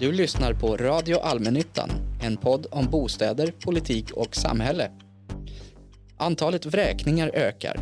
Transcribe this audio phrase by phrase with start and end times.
[0.00, 1.90] Du lyssnar på Radio Allmännyttan,
[2.22, 4.90] en podd om bostäder, politik och samhälle.
[6.16, 7.80] Antalet vräkningar ökar.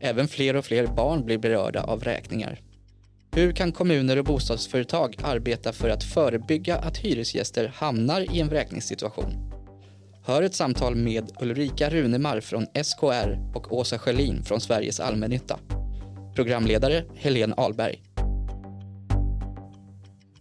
[0.00, 2.60] Även fler och fler barn blir berörda av vräkningar.
[3.32, 9.34] Hur kan kommuner och bostadsföretag arbeta för att förebygga att hyresgäster hamnar i en vräkningssituation?
[10.24, 15.58] Hör ett samtal med Ulrika Runemar från SKR och Åsa Schelin från Sveriges Allmännytta.
[16.34, 18.13] Programledare Helene Ahlberg.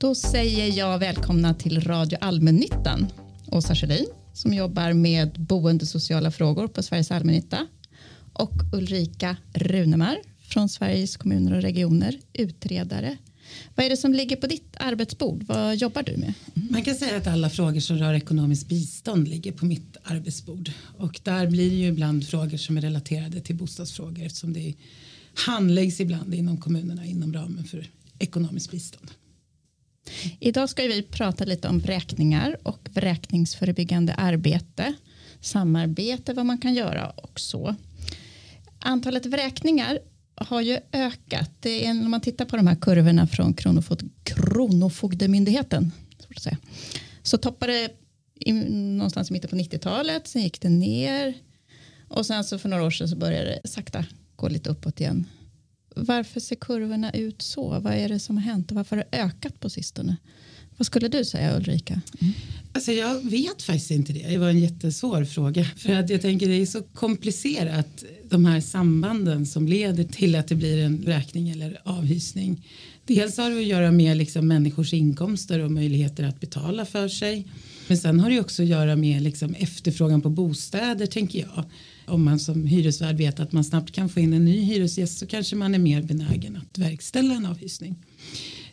[0.03, 3.07] Då säger jag välkomna till Radio Allmännyttan.
[3.51, 7.67] Åsa Schelin som jobbar med boendesociala frågor på Sveriges Allmännytta
[8.33, 13.17] och Ulrika Runemar från Sveriges kommuner och regioner, utredare.
[13.75, 15.43] Vad är det som ligger på ditt arbetsbord?
[15.43, 16.33] Vad jobbar du med?
[16.53, 21.19] Man kan säga att alla frågor som rör ekonomiskt bistånd ligger på mitt arbetsbord och
[21.23, 24.73] där blir det ju ibland frågor som är relaterade till bostadsfrågor eftersom det
[25.33, 27.87] handläggs ibland inom kommunerna inom ramen för
[28.19, 29.11] ekonomiskt bistånd.
[30.39, 34.93] Idag ska vi prata lite om vräkningar och vräkningsförebyggande arbete,
[35.41, 37.75] samarbete, vad man kan göra och så.
[38.79, 39.99] Antalet vräkningar
[40.35, 41.51] har ju ökat.
[41.59, 45.91] Det är, om man tittar på de här kurvorna från Kronofog Kronofogdemyndigheten
[46.37, 46.49] så,
[47.23, 47.89] så toppade det
[48.39, 51.33] i, någonstans i mitten på 90-talet, sen gick det ner
[52.07, 55.25] och sen så för några år sedan så började det sakta gå lite uppåt igen.
[55.95, 57.79] Varför ser kurvorna ut så?
[57.79, 60.17] Vad är det som har hänt och varför har det ökat på sistone?
[60.77, 62.01] Vad skulle du säga Ulrika?
[62.21, 62.33] Mm.
[62.73, 64.27] Alltså jag vet faktiskt inte det.
[64.27, 65.65] Det var en jättesvår fråga.
[65.77, 70.47] För att jag tänker det är så komplicerat de här sambanden som leder till att
[70.47, 72.67] det blir en räkning eller avhysning.
[73.05, 77.47] Dels har det att göra med liksom människors inkomster och möjligheter att betala för sig.
[77.87, 81.63] Men sen har det också att göra med liksom efterfrågan på bostäder tänker jag.
[82.05, 85.27] Om man som hyresvärd vet att man snabbt kan få in en ny hyresgäst så
[85.27, 87.95] kanske man är mer benägen att verkställa en avhysning.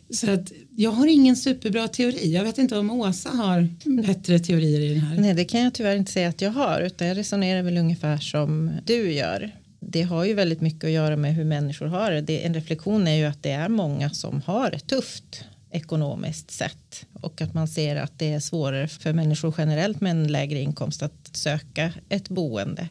[0.09, 2.33] Så att jag har ingen superbra teori.
[2.33, 3.69] Jag vet inte om Åsa har
[4.01, 5.17] bättre teorier i den här.
[5.17, 6.81] Nej, det kan jag tyvärr inte säga att jag har.
[6.81, 9.51] Utan jag resonerar väl ungefär som du gör.
[9.79, 12.45] Det har ju väldigt mycket att göra med hur människor har det.
[12.45, 17.41] En reflektion är ju att det är många som har det tufft ekonomiskt sett och
[17.41, 21.29] att man ser att det är svårare för människor generellt med en lägre inkomst att
[21.33, 22.89] söka ett boende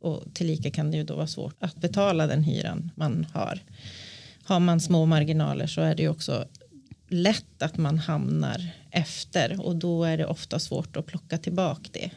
[0.00, 3.60] och tillika kan det ju då vara svårt att betala den hyran man har.
[4.42, 6.46] Har man små marginaler så är det ju också
[7.08, 12.10] lätt att man hamnar efter och då är det ofta svårt att plocka tillbaka det.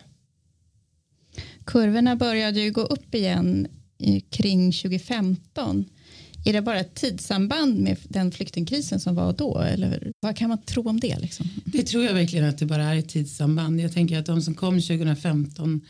[1.65, 3.67] Kurvorna började ju gå upp igen
[4.29, 5.85] kring 2015
[6.49, 9.59] är det bara ett tidssamband med den flyktingkrisen som var då?
[9.59, 11.19] Eller vad kan man tro om det?
[11.19, 11.47] Liksom?
[11.65, 13.79] Det tror jag verkligen att det bara är ett tidssamband.
[13.79, 15.81] Jag tänker att de som kom 2015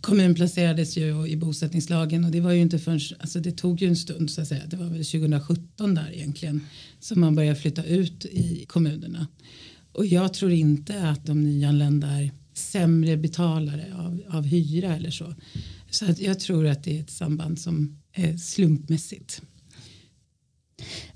[0.00, 3.96] kommunplacerades ju i bosättningslagen och det var ju inte förrän, alltså det tog ju en
[3.96, 6.60] stund så att säga, det var väl 2017 där egentligen
[7.00, 9.26] som man började flytta ut i kommunerna.
[9.92, 15.34] Och jag tror inte att de nyanlända är sämre betalare av, av hyra eller så.
[15.90, 19.42] Så att jag tror att det är ett samband som är slumpmässigt.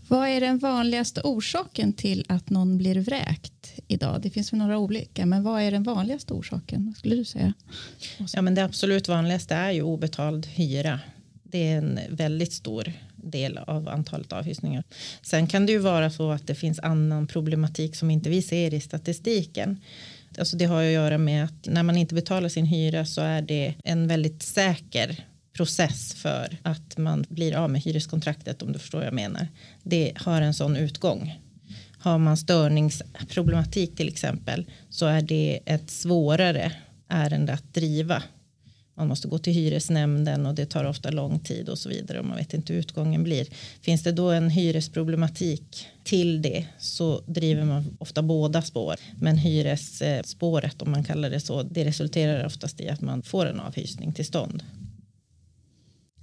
[0.09, 4.21] Vad är den vanligaste orsaken till att någon blir vräkt idag?
[4.23, 6.87] Det finns väl några olika, men vad är den vanligaste orsaken?
[6.87, 7.53] Vad skulle du säga?
[8.35, 11.01] Ja, men det absolut vanligaste är ju obetald hyra.
[11.43, 14.85] Det är en väldigt stor del av antalet avhysningar.
[15.23, 18.75] Sen kan det ju vara så att det finns annan problematik som inte vi ser
[18.75, 19.81] i statistiken.
[20.39, 23.43] Alltså det har att göra med att när man inte betalar sin hyra så är
[23.43, 28.99] det en väldigt säker process för att man blir av med hyreskontraktet om du förstår
[28.99, 29.49] vad jag menar.
[29.83, 31.41] Det har en sån utgång.
[31.99, 36.73] Har man störningsproblematik till exempel så är det ett svårare
[37.09, 38.23] ärende att driva.
[38.95, 42.25] Man måste gå till hyresnämnden och det tar ofta lång tid och så vidare och
[42.25, 43.47] man vet inte hur utgången blir.
[43.81, 48.97] Finns det då en hyresproblematik till det så driver man ofta båda spår.
[49.21, 53.61] Men hyresspåret om man kallar det så det resulterar oftast i att man får en
[53.61, 54.63] avhysning till stånd.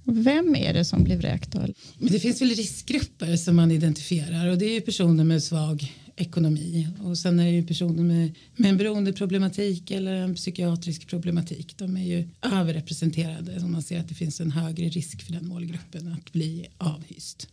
[0.04, 1.54] Vem är det som blir vräkt?
[1.54, 6.88] Men det finns väl riskgrupper som man identifierar och det är personer med svag ekonomi
[7.02, 11.78] och sen är det ju personer med, med en beroendeproblematik eller en psykiatrisk problematik.
[11.78, 15.48] De är ju överrepresenterade om man ser att det finns en högre risk för den
[15.48, 17.48] målgruppen att bli avhyst.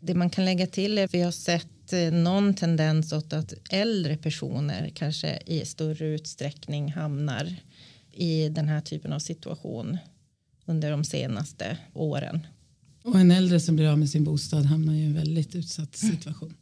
[0.00, 3.54] Det man kan lägga till är att vi har sett eh, någon tendens åt att
[3.70, 7.56] äldre personer kanske i större utsträckning hamnar
[8.12, 9.98] i den här typen av situation
[10.68, 12.46] under de senaste åren.
[13.04, 16.54] Och en äldre som blir av med sin bostad hamnar i en väldigt utsatt situation.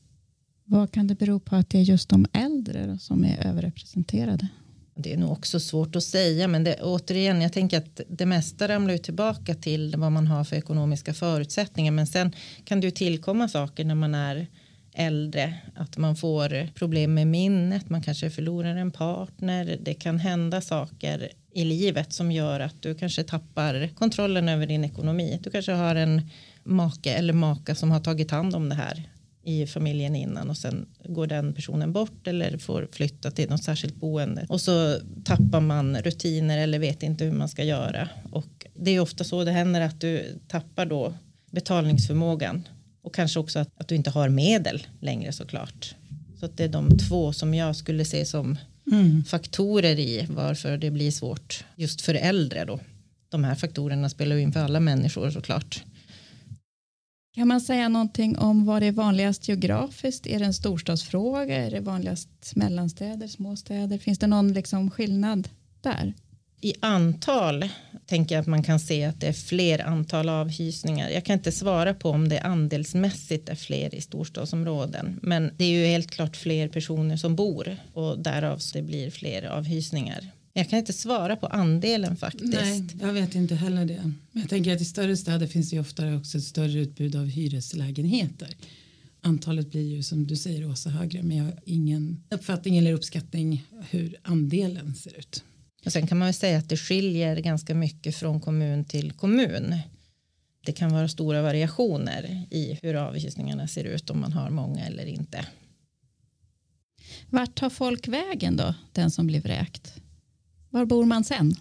[0.65, 4.49] Vad kan det bero på att det är just de äldre som är överrepresenterade?
[4.95, 8.69] Det är nog också svårt att säga, men det, återigen, jag tänker att det mesta
[8.69, 12.33] ramlar ju tillbaka till vad man har för ekonomiska förutsättningar, men sen
[12.65, 14.47] kan det ju tillkomma saker när man är
[14.95, 20.61] äldre att man får problem med minnet, man kanske förlorar en partner, det kan hända
[20.61, 25.41] saker i livet som gör att du kanske tappar kontrollen över din ekonomi.
[25.43, 26.31] Du kanske har en
[26.65, 29.09] make eller maka som har tagit hand om det här
[29.45, 33.97] i familjen innan och sen går den personen bort eller får flytta till något särskilt
[33.97, 38.91] boende och så tappar man rutiner eller vet inte hur man ska göra och det
[38.91, 41.15] är ofta så det händer att du tappar då
[41.51, 42.69] betalningsförmågan
[43.03, 45.95] och kanske också att, att du inte har medel längre såklart.
[46.41, 48.59] Så att det är de två som jag skulle se som
[48.93, 49.25] mm.
[49.25, 52.81] faktorer i varför det blir svårt just för äldre då.
[53.29, 55.85] De här faktorerna spelar ju in för alla människor såklart.
[57.35, 60.27] Kan man säga någonting om vad det är vanligast geografiskt?
[60.27, 61.67] Är det en storstadsfråga?
[61.67, 63.99] Är det vanligast mellanstäder, småstäder?
[63.99, 65.49] Finns det någon liksom skillnad
[65.81, 66.15] där?
[66.61, 67.69] I antal
[68.07, 71.11] tänker jag att man kan se att det är fler antal avhysningar.
[71.11, 75.21] Jag kan inte svara på om det andelsmässigt är fler i storstadsområden.
[75.23, 79.43] Men det är ju helt klart fler personer som bor och därav det blir fler
[79.43, 80.31] avhysningar.
[80.53, 82.55] Jag kan inte svara på andelen faktiskt.
[82.55, 84.13] Nej, jag vet inte heller det.
[84.33, 87.17] Men jag tänker att i större städer finns det ju oftare också ett större utbud
[87.17, 88.57] av hyreslägenheter.
[89.21, 93.65] Antalet blir ju som du säger Åsa högre men jag har ingen uppfattning eller uppskattning
[93.91, 95.45] hur andelen ser ut.
[95.87, 99.77] Och sen kan man säga att det skiljer ganska mycket från kommun till kommun.
[100.65, 105.07] Det kan vara stora variationer i hur avhysningarna ser ut om man har många eller
[105.07, 105.47] inte.
[107.31, 109.93] Vart tar folk vägen då, den som blir vräkt?
[110.71, 111.55] Var bor man sen?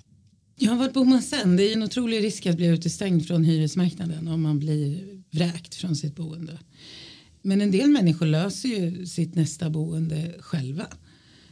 [0.55, 1.57] Ja, var bor man sen?
[1.57, 5.95] Det är en otrolig risk att bli utestängd från hyresmarknaden om man blir vräkt från
[5.95, 6.59] sitt boende.
[7.41, 10.87] Men en del människor löser ju sitt nästa boende själva.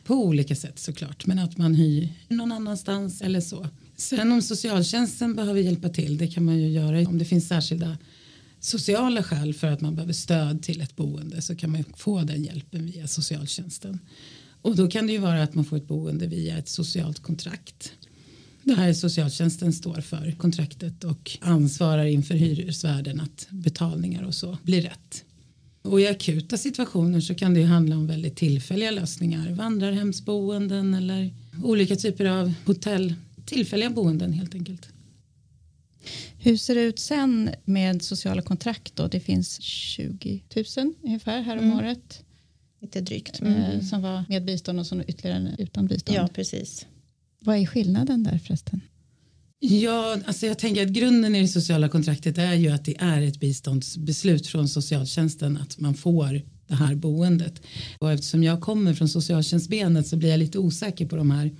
[0.04, 3.68] På olika sätt såklart, men att man hyr någon annanstans eller så.
[3.96, 7.98] Sen om socialtjänsten behöver hjälpa till, det kan man ju göra om det finns särskilda
[8.60, 12.44] sociala skäl för att man behöver stöd till ett boende så kan man få den
[12.44, 14.00] hjälpen via socialtjänsten.
[14.62, 17.94] Och då kan det ju vara att man får ett boende via ett socialt kontrakt.
[18.64, 24.58] Det här är socialtjänsten står för kontraktet och ansvarar inför hyresvärden att betalningar och så
[24.64, 25.26] blir rätt.
[25.84, 29.52] Och i akuta situationer så kan det ju handla om väldigt tillfälliga lösningar.
[29.52, 31.34] Vandrarhemsboenden eller
[31.64, 33.14] olika typer av hotell.
[33.46, 34.88] Tillfälliga boenden helt enkelt.
[36.38, 39.08] Hur ser det ut sen med sociala kontrakt då?
[39.08, 40.44] Det finns 20
[40.78, 41.78] 000 ungefär här om mm.
[41.78, 42.24] året.
[42.82, 43.42] Lite drygt.
[43.42, 43.82] Eh, mm.
[43.82, 46.18] Som var med bistånd och som ytterligare utan bistånd.
[46.18, 46.86] Ja, precis.
[47.40, 48.82] Vad är skillnaden där förresten?
[49.65, 53.21] Ja, alltså jag tänker att grunden i det sociala kontraktet är ju att det är
[53.21, 57.62] ett biståndsbeslut från socialtjänsten att man får det här boendet.
[58.00, 61.51] Och eftersom jag kommer från socialtjänstbenet så blir jag lite osäker på de här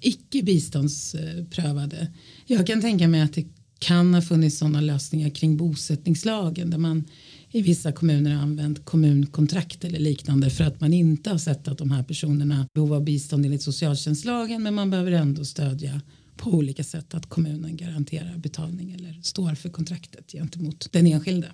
[0.00, 2.12] icke biståndsprövade.
[2.46, 3.46] Jag kan tänka mig att det
[3.78, 7.04] kan ha funnits sådana lösningar kring bosättningslagen där man
[7.50, 11.78] i vissa kommuner har använt kommunkontrakt eller liknande för att man inte har sett att
[11.78, 16.00] de här personerna behöver bistånd enligt socialtjänstlagen men man behöver ändå stödja
[16.36, 21.52] på olika sätt att kommunen garanterar betalning eller står för kontraktet gentemot den enskilde.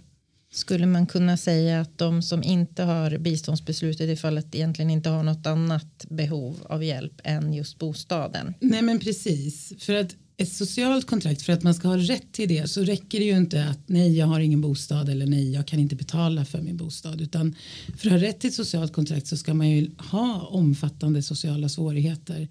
[0.51, 5.09] Skulle man kunna säga att de som inte har biståndsbeslut i det fallet egentligen inte
[5.09, 8.55] har något annat behov av hjälp än just bostaden?
[8.61, 12.49] Nej men precis, för att ett socialt kontrakt för att man ska ha rätt till
[12.49, 15.67] det så räcker det ju inte att nej jag har ingen bostad eller nej jag
[15.67, 17.55] kan inte betala för min bostad utan
[17.97, 21.69] för att ha rätt till ett socialt kontrakt så ska man ju ha omfattande sociala
[21.69, 22.49] svårigheter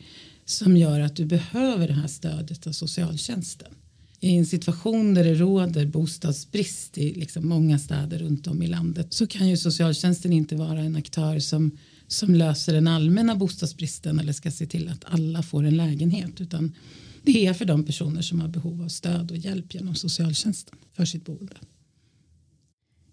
[0.49, 3.73] som gör att du behöver det här stödet av socialtjänsten.
[4.19, 9.13] I en situation där det råder bostadsbrist i liksom många städer runt om i landet
[9.13, 11.77] så kan ju socialtjänsten inte vara en aktör som,
[12.07, 16.75] som löser den allmänna bostadsbristen eller ska se till att alla får en lägenhet utan
[17.23, 21.05] det är för de personer som har behov av stöd och hjälp genom socialtjänsten för
[21.05, 21.55] sitt boende.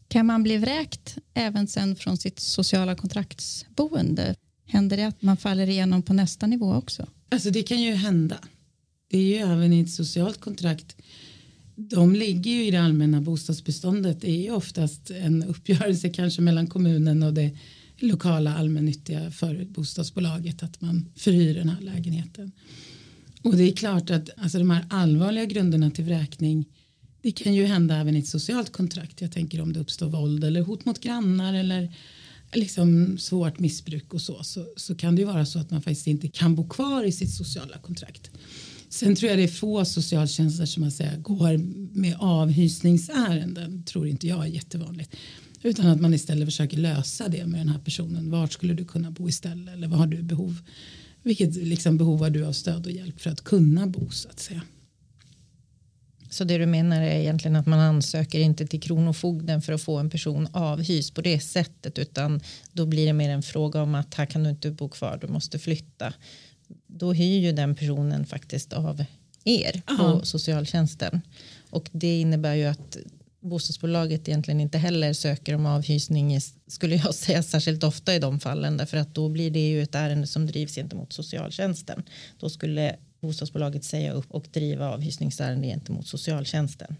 [0.08, 4.34] Kan man bli vräkt även sen från sitt sociala kontraktsboende?
[4.66, 7.06] Händer det att man faller igenom på nästa nivå också?
[7.28, 8.38] Alltså det kan ju hända.
[9.08, 10.96] Det är ju även i ett socialt kontrakt.
[11.76, 14.20] De ligger ju i det allmänna bostadsbeståndet.
[14.20, 17.50] Det är ju oftast en uppgörelse kanske mellan kommunen och det
[17.98, 22.52] lokala allmännyttiga för bostadsbolaget att man förhyr den här lägenheten.
[23.42, 26.66] Och det är klart att alltså de här allvarliga grunderna till vräkning
[27.22, 29.20] det kan ju hända även i ett socialt kontrakt.
[29.20, 31.92] Jag tänker om det uppstår våld eller hot mot grannar eller
[32.54, 36.06] liksom svårt missbruk och så, så, så kan det ju vara så att man faktiskt
[36.06, 38.30] inte kan bo kvar i sitt sociala kontrakt.
[38.88, 41.58] Sen tror jag det är få socialtjänster som man säger går
[41.98, 45.16] med avhysningsärenden tror inte jag är jättevanligt.
[45.62, 48.30] Utan att man istället försöker lösa det med den här personen.
[48.30, 49.74] Vart skulle du kunna bo istället?
[49.74, 50.58] Eller vad har du behov?
[51.22, 54.40] Vilket liksom behov har du av stöd och hjälp för att kunna bo så att
[54.40, 54.62] säga.
[56.34, 59.98] Så det du menar är egentligen att man ansöker inte till Kronofogden för att få
[59.98, 62.40] en person avhyst på det sättet utan
[62.72, 65.26] då blir det mer en fråga om att här kan du inte bo kvar, du
[65.26, 66.12] måste flytta.
[66.86, 69.04] Då hyr ju den personen faktiskt av
[69.44, 70.20] er Aha.
[70.20, 71.20] på socialtjänsten
[71.70, 72.96] och det innebär ju att
[73.40, 78.76] bostadsbolaget egentligen inte heller söker om avhysning skulle jag säga särskilt ofta i de fallen
[78.76, 82.02] därför att då blir det ju ett ärende som drivs gentemot socialtjänsten.
[82.38, 86.96] Då skulle bostadsbolaget säga upp och driva avhysningsärende gentemot socialtjänsten.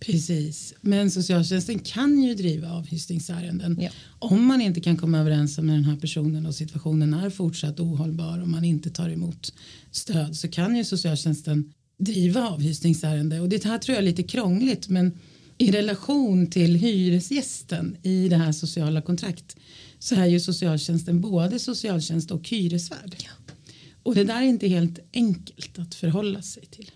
[0.00, 3.90] Precis, men socialtjänsten kan ju driva avhysningsärenden Ja.
[4.18, 8.38] om man inte kan komma överens med den här personen och situationen är fortsatt ohållbar
[8.38, 9.52] och man inte tar emot
[9.90, 14.88] stöd så kan ju socialtjänsten driva avhysningsärende och det här tror jag är lite krångligt
[14.88, 15.18] men
[15.58, 19.56] i relation till hyresgästen i det här sociala kontrakt
[19.98, 23.16] så är ju socialtjänsten både socialtjänst och hyresvärd.
[24.08, 26.90] Och det där är inte helt enkelt att förhålla sig till.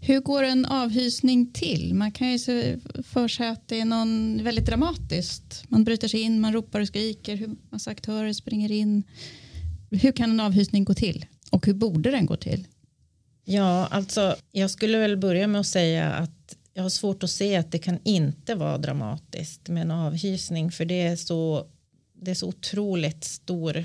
[0.00, 1.94] Hur går en avhysning till?
[1.94, 5.64] Man kan ju se för sig att det är någon väldigt dramatiskt.
[5.68, 9.02] Man bryter sig in, man ropar och skriker, hur massa aktörer springer in.
[9.90, 11.26] Hur kan en avhysning gå till?
[11.50, 12.66] Och hur borde den gå till?
[13.44, 17.56] Ja, alltså jag skulle väl börja med att säga att jag har svårt att se
[17.56, 21.66] att det kan inte vara dramatiskt med en avhysning för det är så,
[22.14, 23.84] det är så otroligt stor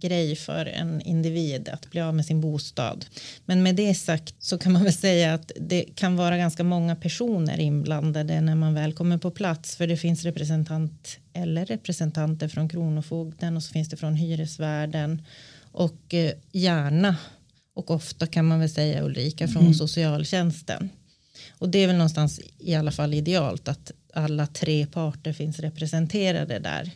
[0.00, 3.06] grej för en individ att bli av med sin bostad.
[3.44, 6.96] Men med det sagt så kan man väl säga att det kan vara ganska många
[6.96, 12.68] personer inblandade när man väl kommer på plats för det finns representant eller representanter från
[12.68, 15.22] Kronofogden och så finns det från hyresvärden
[15.72, 17.16] och eh, gärna
[17.74, 20.90] och ofta kan man väl säga Ulrika från socialtjänsten.
[21.50, 26.58] Och det är väl någonstans i alla fall idealt att alla tre parter finns representerade
[26.58, 26.90] där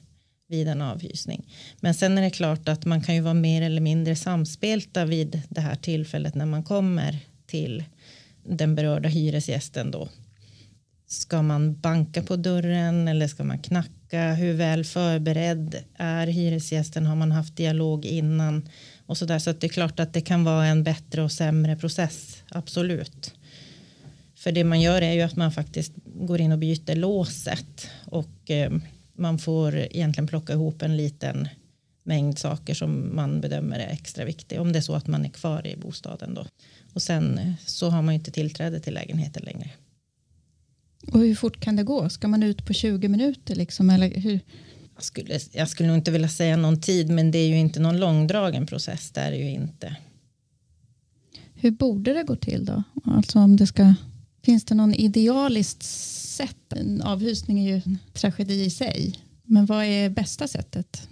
[0.49, 1.53] vid en avhysning.
[1.81, 5.43] Men sen är det klart att man kan ju vara mer eller mindre samspelta vid
[5.49, 7.85] det här tillfället när man kommer till
[8.45, 10.09] den berörda hyresgästen då.
[11.07, 14.35] Ska man banka på dörren eller ska man knacka?
[14.35, 17.07] Hur väl förberedd är hyresgästen?
[17.07, 18.69] Har man haft dialog innan?
[19.07, 19.39] Och så där.
[19.39, 22.43] Så att det är klart att det kan vara en bättre och sämre process.
[22.49, 23.35] Absolut.
[24.37, 28.51] För det man gör är ju att man faktiskt går in och byter låset och
[28.51, 28.73] eh,
[29.17, 31.49] man får egentligen plocka ihop en liten
[32.03, 35.29] mängd saker som man bedömer är extra viktiga om det är så att man är
[35.29, 36.47] kvar i bostaden då.
[36.93, 39.71] Och sen eh, så har man ju inte tillträde till lägenheten längre.
[41.13, 42.09] Och hur fort kan det gå?
[42.09, 43.55] Ska man ut på 20 minuter?
[43.55, 43.91] Liksom?
[43.91, 44.41] Eller hur?
[44.95, 47.81] Jag skulle, jag skulle nog inte vilja säga någon tid men det är ju inte
[47.81, 49.11] någon långdragen process.
[49.11, 49.97] Det är det ju inte.
[51.55, 52.83] hur borde det gå till då?
[53.05, 53.95] Alltså om det ska,
[54.45, 56.73] finns det någon idealiskt sätt?
[56.73, 59.21] En avhysning är ju en tragedi i sig.
[59.43, 61.09] Men vad är bästa sättet?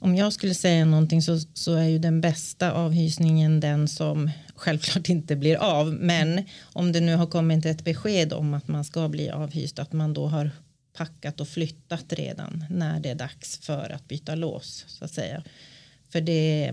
[0.00, 5.08] Om jag skulle säga någonting så, så är ju den bästa avhysningen den som självklart
[5.08, 5.92] inte blir av.
[5.92, 9.92] Men om det nu har kommit ett besked om att man ska bli avhyst att
[9.92, 10.50] man då har
[10.96, 15.42] packat och flyttat redan när det är dags för att byta lås så att säga.
[16.08, 16.72] För det,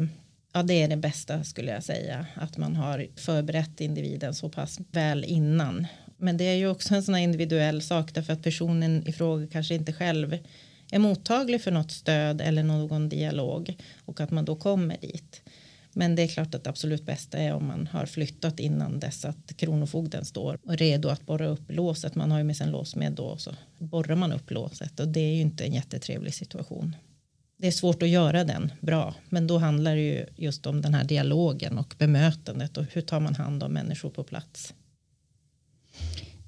[0.53, 4.79] ja, det är det bästa skulle jag säga att man har förberett individen så pass
[4.91, 5.88] väl innan.
[6.17, 9.48] Men det är ju också en sån här individuell sak därför att personen i fråga
[9.48, 10.38] kanske inte själv
[10.91, 15.41] är mottaglig för något stöd eller någon dialog och att man då kommer dit.
[15.93, 19.25] Men det är klart att det absolut bästa är om man har flyttat innan dess
[19.25, 22.15] att kronofogden står och redo att borra upp låset.
[22.15, 25.08] Man har ju med sig en lås med då så borrar man upp låset och
[25.08, 26.96] det är ju inte en jättetrevlig situation.
[27.62, 30.94] Det är svårt att göra den bra, men då handlar det ju just om den
[30.94, 34.74] här dialogen och bemötandet och hur tar man hand om människor på plats.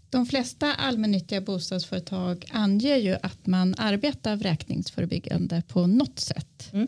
[0.10, 6.70] De flesta allmännyttiga bostadsföretag anger ju att man arbetar vräkningsförebyggande på något sätt.
[6.74, 6.88] Mm.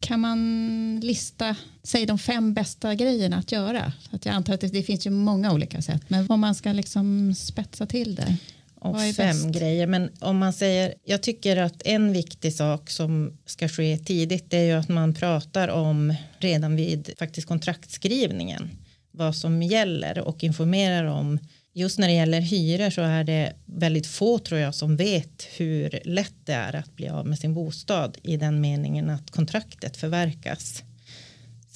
[0.00, 3.92] Kan man lista, säg de fem bästa grejerna att göra?
[4.10, 6.72] Att jag antar att det, det finns ju många olika sätt, men om man ska
[6.72, 8.36] liksom spetsa till det.
[8.82, 9.58] Är fem bäst?
[9.58, 9.86] grejer.
[9.86, 14.58] Men om man säger, jag tycker att en viktig sak som ska ske tidigt det
[14.58, 18.70] är ju att man pratar om redan vid faktiskt kontraktskrivningen
[19.18, 21.38] vad som gäller och informerar om
[21.74, 26.00] just när det gäller hyror så är det väldigt få tror jag som vet hur
[26.04, 30.82] lätt det är att bli av med sin bostad i den meningen att kontraktet förverkas.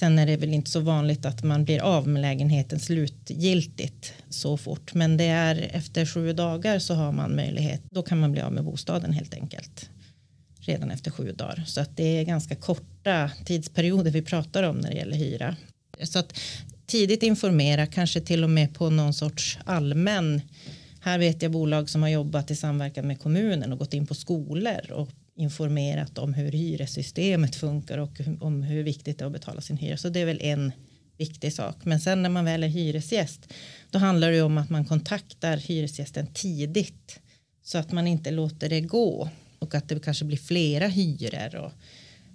[0.02, 4.56] Sen är det väl inte så vanligt att man blir av med lägenheten slutgiltigt så
[4.56, 4.94] fort.
[4.94, 7.82] Men det är efter sju dagar så har man möjlighet.
[7.90, 9.90] Då kan man bli av med bostaden helt enkelt.
[10.60, 11.64] Redan efter sju dagar.
[11.66, 15.56] Så att det är ganska korta tidsperioder vi pratar om när det gäller hyra.
[16.02, 16.38] Så att
[16.86, 20.42] tidigt informera, kanske till och med på någon sorts allmän.
[21.00, 24.14] Här vet jag bolag som har jobbat i samverkan med kommunen och gått in på
[24.14, 29.60] skolor och informerat om hur hyressystemet funkar och om hur viktigt det är att betala
[29.60, 29.96] sin hyra.
[29.96, 30.72] Så det är väl en
[31.18, 31.76] viktig sak.
[31.84, 33.52] Men sen när man väl är hyresgäst
[33.90, 37.20] då handlar det om att man kontaktar hyresgästen tidigt
[37.62, 41.72] så att man inte låter det gå och att det kanske blir flera hyror och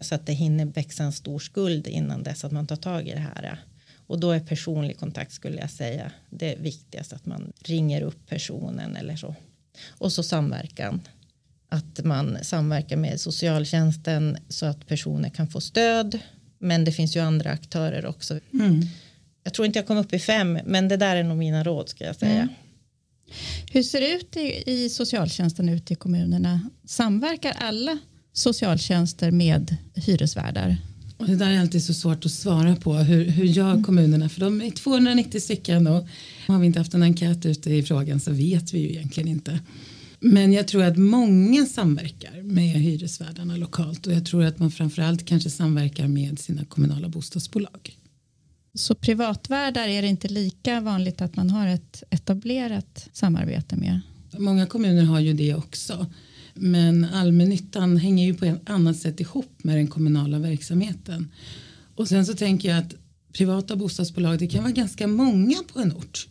[0.06, 3.12] så att det hinner växa en stor skuld innan dess att man tar tag i
[3.12, 3.60] det här.
[4.08, 8.96] Och då är personlig kontakt skulle jag säga det viktigaste att man ringer upp personen
[8.96, 9.36] eller så.
[9.90, 11.02] Och så samverkan.
[11.70, 16.20] Att man samverkar med socialtjänsten så att personer kan få stöd.
[16.60, 18.40] Men det finns ju andra aktörer också.
[18.54, 18.82] Mm.
[19.44, 21.90] Jag tror inte jag kom upp i fem men det där är nog mina råd
[21.90, 22.42] ska jag säga.
[22.42, 22.50] Mm.
[23.72, 26.70] Hur ser det ut i, i socialtjänsten ute i kommunerna?
[26.86, 27.98] Samverkar alla
[28.34, 30.78] socialtjänster med hyresvärdar?
[31.18, 32.94] Och det där är alltid så svårt att svara på.
[32.94, 33.84] Hur, hur gör mm.
[33.84, 34.30] kommunerna?
[34.30, 36.08] För de är 290 stycken och
[36.48, 39.60] har vi inte haft en enkät ute i frågan så vet vi ju egentligen inte.
[40.20, 45.26] Men jag tror att många samverkar med hyresvärdarna lokalt och jag tror att man framförallt
[45.26, 47.98] kanske samverkar med sina kommunala bostadsbolag.
[48.74, 54.00] Så privatvärdar är det inte lika vanligt att man har ett etablerat samarbete med?
[54.38, 56.06] Många kommuner har ju det också.
[56.54, 61.32] Men allmännyttan hänger ju på ett annat sätt ihop med den kommunala verksamheten.
[61.96, 62.94] Och sen så tänker jag att
[63.34, 66.28] privata bostadsbolag det kan vara ganska många på en ort.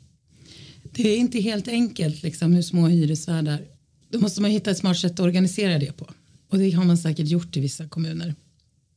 [0.83, 3.61] Det är inte helt enkelt liksom hur små hyresvärdar.
[4.11, 6.07] Då måste man hitta ett smart sätt att organisera det på.
[6.49, 8.35] Och det har man säkert gjort i vissa kommuner.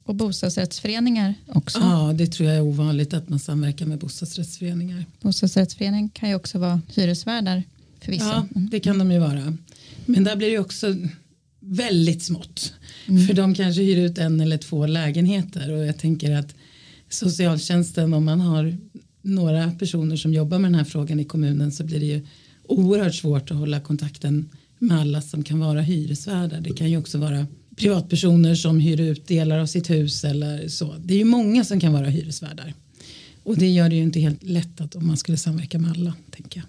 [0.04, 1.80] Och bostadsrättsföreningar också?
[1.80, 5.06] Ja, det tror jag är ovanligt att man samverkar med bostadsrättsföreningar.
[5.22, 7.64] Bostadsrättsförening kan ju också vara hyresvärdar
[8.02, 8.48] för vissa.
[8.54, 9.58] Ja, det kan de ju vara.
[10.06, 10.96] Men där blir det också
[11.60, 12.74] väldigt smått.
[13.08, 13.28] Mm.
[13.28, 16.56] För de kanske hyr ut en eller två lägenheter och jag tänker att
[17.10, 18.78] socialtjänsten om man har
[19.22, 22.28] några personer som jobbar med den här frågan i kommunen så blir det ju
[22.64, 24.50] oerhört svårt att hålla kontakten
[24.80, 26.62] med alla som kan vara hyresvärdar.
[26.62, 30.96] Det kan ju också vara privatpersoner som hyr ut delar av sitt hus eller så.
[31.04, 32.74] Det är ju många som kan vara hyresvärdar.
[33.44, 36.14] Och det gör det ju inte helt lätt att om man skulle samverka med alla,
[36.32, 36.68] tänker jag.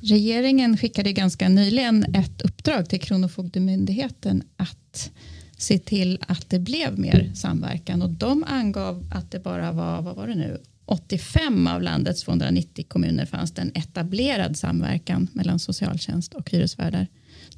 [0.00, 5.10] Regeringen skickade ganska nyligen ett uppdrag till Kronofogdemyndigheten att
[5.56, 10.16] se till att det blev mer samverkan och de angav att det bara var, vad
[10.16, 10.60] var det nu,
[10.92, 17.06] 85 av landets 290 kommuner fanns det en etablerad samverkan mellan socialtjänst och hyresvärdar.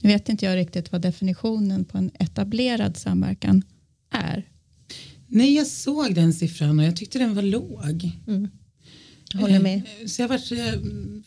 [0.01, 3.62] Nu vet inte jag riktigt vad definitionen på en etablerad samverkan
[4.11, 4.49] är.
[5.27, 8.11] Nej, jag såg den siffran och jag tyckte den var låg.
[8.27, 8.49] Mm.
[9.33, 9.83] Jag håller med.
[10.01, 10.79] Eh, så jag varit, jag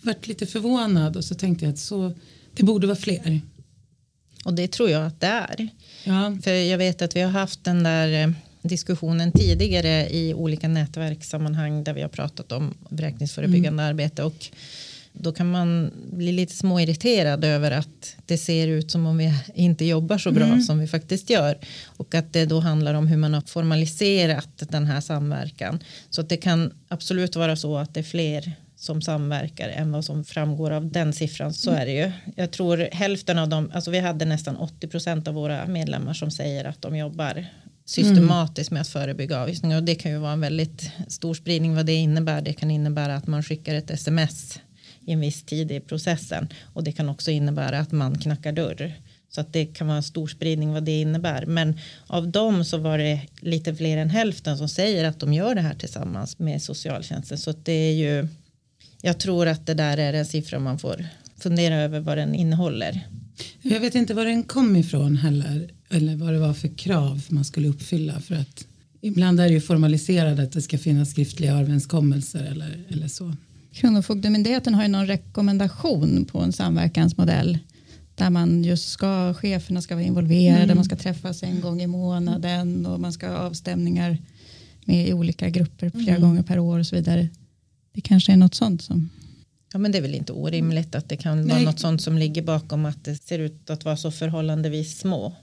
[0.02, 2.13] varit lite förvånad och så tänkte jag att så,
[2.54, 3.41] det borde vara fler.
[4.46, 5.70] Och det tror jag att det är.
[6.04, 6.38] Ja.
[6.43, 8.34] För jag vet att vi har haft den där eh,
[8.67, 13.89] diskussionen tidigare i olika nätverkssammanhang där vi har pratat om vräkningsförebyggande mm.
[13.89, 14.49] arbete och
[15.19, 19.86] då kan man bli lite småirriterad över att det ser ut som om vi inte
[19.86, 20.62] jobbar så bra mm.
[20.62, 24.86] som vi faktiskt gör och att det då handlar om hur man har formaliserat den
[24.86, 29.69] här samverkan så att det kan absolut vara så att det är fler som samverkar
[29.69, 32.12] än vad som framgår av den siffran så är det ju.
[32.36, 36.32] Jag tror hälften av dem, alltså vi hade nästan 80 procent av våra medlemmar som
[36.32, 37.45] säger att de jobbar
[37.88, 41.86] systematiskt med att förebygga avvisningar och det kan ju vara en väldigt stor spridning vad
[41.86, 42.41] det innebär.
[42.41, 44.60] Det kan innebära att man skickar ett sms
[45.06, 48.93] i en viss tid i processen och det kan också innebära att man knackar dörr.
[49.30, 51.45] Så att det kan vara en stor spridning vad det innebär.
[51.45, 55.56] Men av dem så var det lite fler än hälften som säger att de gör
[55.56, 57.38] det här tillsammans med socialtjänsten.
[57.38, 58.28] Så det är ju,
[59.02, 61.06] jag tror att det där är en siffra man får
[61.38, 63.08] fundera över vad den innehåller.
[63.62, 67.45] Jag vet inte var den kom ifrån heller eller vad det var för krav man
[67.45, 68.67] skulle uppfylla för att
[69.02, 73.34] ibland är det ju formaliserat att det ska finnas skriftliga överenskommelser eller, eller så.
[73.73, 77.58] Kronofogdemyndigheten har ju någon rekommendation på en samverkansmodell
[78.15, 80.76] där man just ska, cheferna ska vara involverade, mm.
[80.76, 84.17] man ska träffas en gång i månaden och man ska ha avstämningar
[84.86, 86.21] med i olika grupper flera mm.
[86.21, 87.28] gånger per år och så vidare.
[87.93, 89.10] Det kanske är något sånt som
[89.73, 91.56] Ja men det är väl inte orimligt att det kan Nej.
[91.56, 95.34] vara något sånt som ligger bakom att det ser ut att vara så förhållandevis små.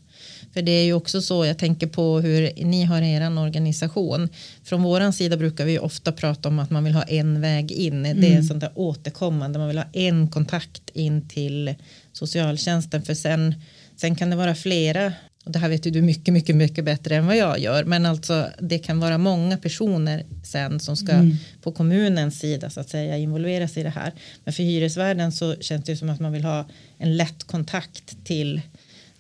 [0.55, 4.29] För det är ju också så jag tänker på hur ni har er organisation.
[4.65, 8.07] Från våran sida brukar vi ofta prata om att man vill ha en väg in.
[8.07, 8.21] Mm.
[8.21, 8.45] Det är mm.
[8.45, 9.59] sånt där återkommande.
[9.59, 11.75] Man vill ha en kontakt in till
[12.13, 13.03] socialtjänsten.
[13.03, 13.55] För sen,
[13.97, 15.13] sen kan det vara flera
[15.45, 17.85] och det här vet du mycket, mycket, mycket bättre än vad jag gör.
[17.85, 21.37] Men alltså det kan vara många personer sen som ska mm.
[21.63, 24.13] på kommunens sida så att säga involveras i det här.
[24.45, 26.67] Men för hyresvärden så känns det som att man vill ha
[26.99, 28.61] en lätt kontakt till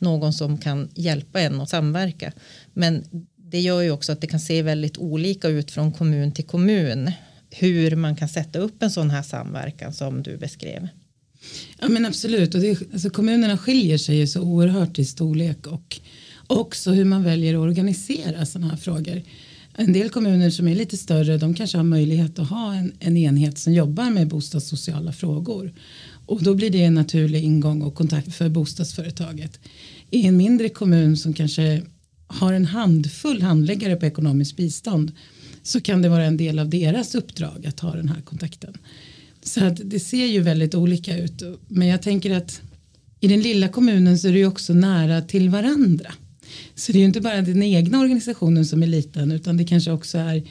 [0.05, 2.33] någon som kan hjälpa en och samverka.
[2.73, 3.05] Men
[3.37, 7.11] det gör ju också att det kan se väldigt olika ut från kommun till kommun
[7.51, 10.88] hur man kan sätta upp en sån här samverkan som du beskrev.
[11.81, 16.01] Ja men absolut och det, alltså, kommunerna skiljer sig ju så oerhört i storlek och
[16.47, 19.23] Också hur man väljer att organisera sådana här frågor.
[19.77, 23.17] En del kommuner som är lite större de kanske har möjlighet att ha en, en
[23.17, 25.73] enhet som jobbar med bostadssociala frågor.
[26.27, 29.61] Och då blir det en naturlig ingång och kontakt för bostadsföretaget.
[30.14, 31.83] I en mindre kommun som kanske
[32.27, 35.12] har en handfull handläggare på ekonomiskt bistånd
[35.62, 38.74] så kan det vara en del av deras uppdrag att ha den här kontakten.
[39.42, 41.42] Så att det ser ju väldigt olika ut.
[41.68, 42.62] Men jag tänker att
[43.20, 46.12] i den lilla kommunen så är det ju också nära till varandra.
[46.74, 49.90] Så det är ju inte bara den egna organisationen som är liten utan det kanske
[49.90, 50.42] också är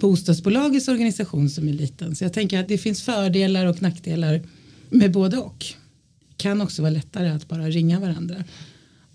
[0.00, 2.16] bostadsbolagets organisation som är liten.
[2.16, 4.42] Så jag tänker att det finns fördelar och nackdelar
[4.90, 5.64] med både och.
[6.36, 8.44] Kan också vara lättare att bara ringa varandra.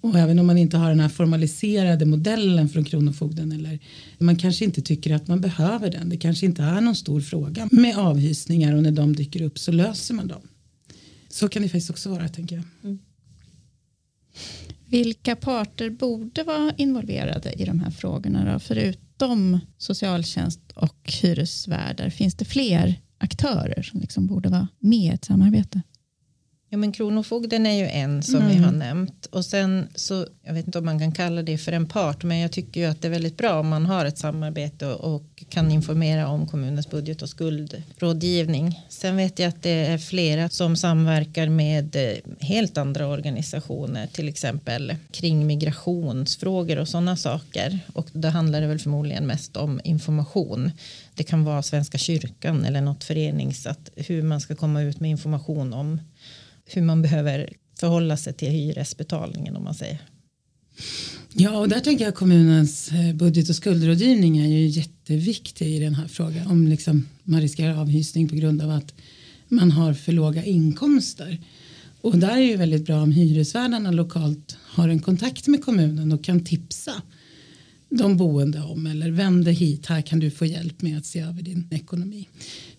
[0.01, 3.79] Och även om man inte har den här formaliserade modellen från Kronofogden eller
[4.17, 6.09] man kanske inte tycker att man behöver den.
[6.09, 9.71] Det kanske inte är någon stor fråga med avhysningar och när de dyker upp så
[9.71, 10.41] löser man dem.
[11.29, 12.65] Så kan det faktiskt också vara tänker jag.
[12.83, 12.99] Mm.
[14.85, 18.59] Vilka parter borde vara involverade i de här frågorna då?
[18.59, 25.25] Förutom socialtjänst och hyresvärdar, finns det fler aktörer som liksom borde vara med i ett
[25.25, 25.81] samarbete?
[26.73, 28.47] Ja, men Kronofogden är ju en som mm.
[28.47, 31.71] vi har nämnt och sen så jag vet inte om man kan kalla det för
[31.71, 34.17] en part men jag tycker ju att det är väldigt bra om man har ett
[34.17, 38.86] samarbete och, och kan informera om kommunens budget och skuldrådgivning.
[38.89, 44.29] Sen vet jag att det är flera som samverkar med eh, helt andra organisationer till
[44.29, 50.71] exempel kring migrationsfrågor och sådana saker och då handlar det väl förmodligen mest om information.
[51.15, 55.12] Det kan vara Svenska kyrkan eller något förenings att hur man ska komma ut med
[55.12, 55.99] information om
[56.73, 60.01] hur man behöver förhålla sig till hyresbetalningen om man säger.
[61.34, 65.95] Ja, och där tänker jag kommunens eh, budget och skuldrådgivning är ju jätteviktig i den
[65.95, 66.47] här frågan.
[66.47, 68.93] Om liksom man riskerar avhysning på grund av att
[69.47, 71.41] man har för låga inkomster.
[72.01, 76.12] Och där är det ju väldigt bra om hyresvärdarna lokalt har en kontakt med kommunen
[76.12, 76.93] och kan tipsa
[77.89, 81.19] de boende om eller vänd dig hit, här kan du få hjälp med att se
[81.19, 82.27] över din ekonomi.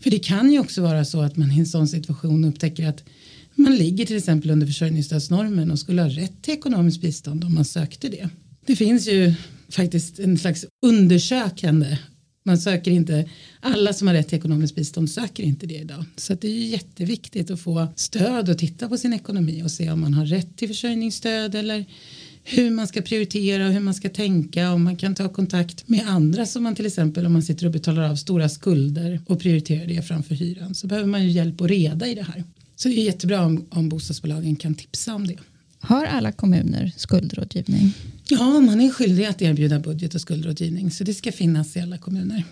[0.00, 3.05] För det kan ju också vara så att man i en sån situation upptäcker att
[3.55, 7.65] man ligger till exempel under försörjningsstödsnormen och skulle ha rätt till ekonomiskt bistånd om man
[7.65, 8.29] sökte det.
[8.67, 9.35] Det finns ju
[9.69, 11.99] faktiskt en slags undersökande
[12.45, 13.29] man söker inte,
[13.61, 16.05] alla som har rätt till ekonomiskt bistånd söker inte det idag.
[16.17, 20.01] Så det är jätteviktigt att få stöd och titta på sin ekonomi och se om
[20.01, 21.85] man har rätt till försörjningsstöd eller
[22.45, 26.09] hur man ska prioritera och hur man ska tänka och man kan ta kontakt med
[26.09, 29.87] andra som man till exempel om man sitter och betalar av stora skulder och prioriterar
[29.87, 32.45] det framför hyran så behöver man ju hjälp och reda i det här.
[32.83, 35.37] Så det är jättebra om, om bostadsbolagen kan tipsa om det.
[35.81, 37.92] Har alla kommuner skuldrådgivning?
[38.29, 41.99] Ja, man är skyldig att erbjuda budget och skuldrådgivning så det ska finnas i alla
[41.99, 42.45] kommuner.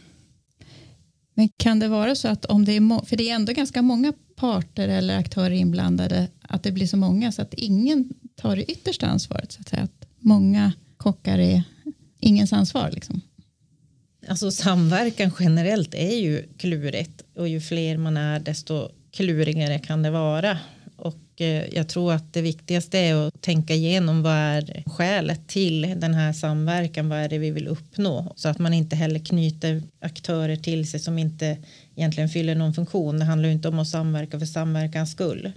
[1.34, 4.12] Men kan det vara så att om det är, för det är ändå ganska många
[4.36, 9.06] parter eller aktörer inblandade, att det blir så många så att ingen tar det yttersta
[9.06, 11.62] ansvaret, så att säga, att många kockar är
[12.20, 13.20] ingens ansvar liksom?
[14.28, 20.10] Alltså samverkan generellt är ju klurigt och ju fler man är desto klurigare kan det
[20.10, 20.58] vara.
[20.96, 25.94] Och eh, jag tror att det viktigaste är att tänka igenom vad är skälet till
[25.96, 28.32] den här samverkan, vad är det vi vill uppnå?
[28.36, 31.58] Så att man inte heller knyter aktörer till sig som inte
[31.96, 33.18] egentligen fyller någon funktion.
[33.18, 35.52] Det handlar ju inte om att samverka för samverkans skull.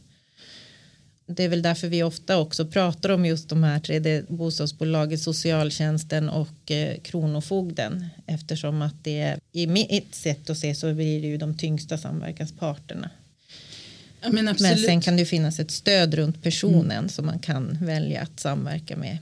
[1.26, 5.22] Det är väl därför vi ofta också pratar om just de här tre, det bostadsbolaget,
[5.22, 11.22] socialtjänsten och eh, kronofogden eftersom att det är i mitt sätt att se så blir
[11.22, 13.10] det ju de tyngsta samverkansparterna
[14.24, 17.10] Ja, men, men, sen kan det finnas ett stöd runt personen mm.
[17.10, 19.18] som man kan välja att samverka med.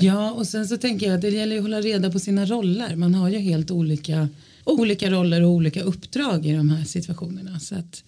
[0.00, 2.96] Ja, och sen så tänker jag att det gäller att hålla reda på sina roller.
[2.96, 4.28] Man har ju helt olika,
[4.64, 7.60] olika roller och olika uppdrag i de här situationerna.
[7.60, 8.04] Så att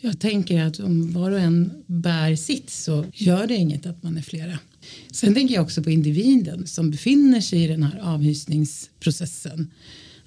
[0.00, 4.16] jag tänker att om var och en bär sitt så gör det inget att man
[4.16, 4.58] är flera.
[5.12, 9.70] Sen tänker jag också på individen som befinner sig i den här avhysningsprocessen.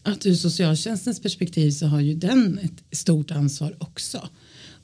[0.04, 4.30] Att ur socialtjänstens perspektiv så har ju den ett stort ansvar också.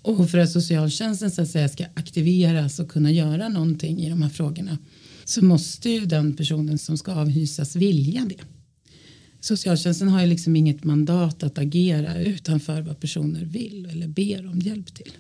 [0.04, 4.22] Och för att socialtjänsten så att säga ska aktiveras och kunna göra någonting i de
[4.22, 4.78] här frågorna
[5.24, 8.44] så måste ju den personen som ska avhysas vilja det.
[9.40, 14.60] Socialtjänsten har ju liksom inget mandat att agera utanför vad personer vill eller ber om
[14.60, 15.12] hjälp till.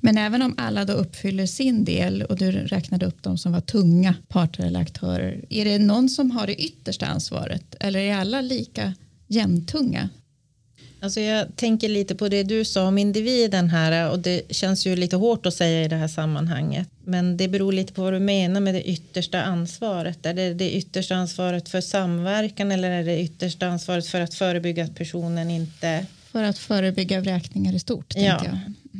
[0.00, 3.60] Men även om alla då uppfyller sin del och du räknade upp de som var
[3.60, 5.44] tunga parter eller aktörer.
[5.50, 8.94] Är det någon som har det yttersta ansvaret eller är alla lika
[9.26, 10.08] jämntunga?
[11.00, 14.96] Alltså jag tänker lite på det du sa om individen här och det känns ju
[14.96, 16.88] lite hårt att säga i det här sammanhanget.
[17.04, 20.26] Men det beror lite på vad du menar med det yttersta ansvaret.
[20.26, 24.84] Är det det yttersta ansvaret för samverkan eller är det yttersta ansvaret för att förebygga
[24.84, 26.06] att personen inte...
[26.32, 28.14] För att förebygga vräkningar i stort.
[28.16, 28.44] Ja,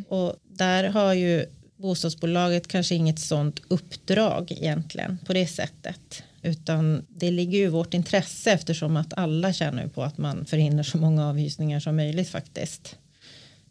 [0.09, 6.23] och där har ju bostadsbolaget kanske inget sånt uppdrag egentligen på det sättet.
[6.47, 10.83] Utan det ligger ju i vårt intresse eftersom att alla tjänar på att man förhindrar
[10.83, 12.97] så många avhysningar som möjligt faktiskt.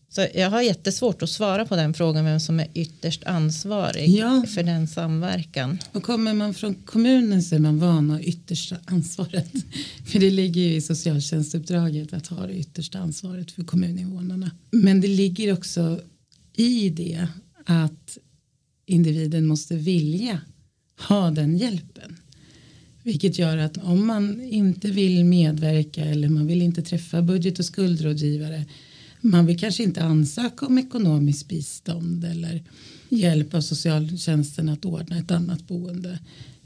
[0.10, 4.46] Så jag har jättesvårt att svara på den frågan vem som är ytterst ansvarig ja.
[4.48, 5.80] för den samverkan.
[5.92, 9.52] Och kommer man från kommunen så är man van att ha yttersta ansvaret.
[10.06, 14.52] För det ligger ju i socialtjänstuppdraget att ha det yttersta ansvaret för kommuninvånarna.
[14.72, 16.00] Men det ligger också
[16.54, 17.28] i det
[17.66, 18.18] att
[18.86, 20.42] individen måste vilja
[21.08, 22.18] ha den hjälpen.
[23.06, 27.66] Vilket gör att om man inte vill medverka eller man vill inte träffa budget och
[27.66, 28.66] skuldrådgivare
[29.26, 32.64] man vill kanske inte ansöka om ekonomiskt bistånd eller
[33.10, 36.20] hjälp av socialtjänsten att ordna ett annat boende.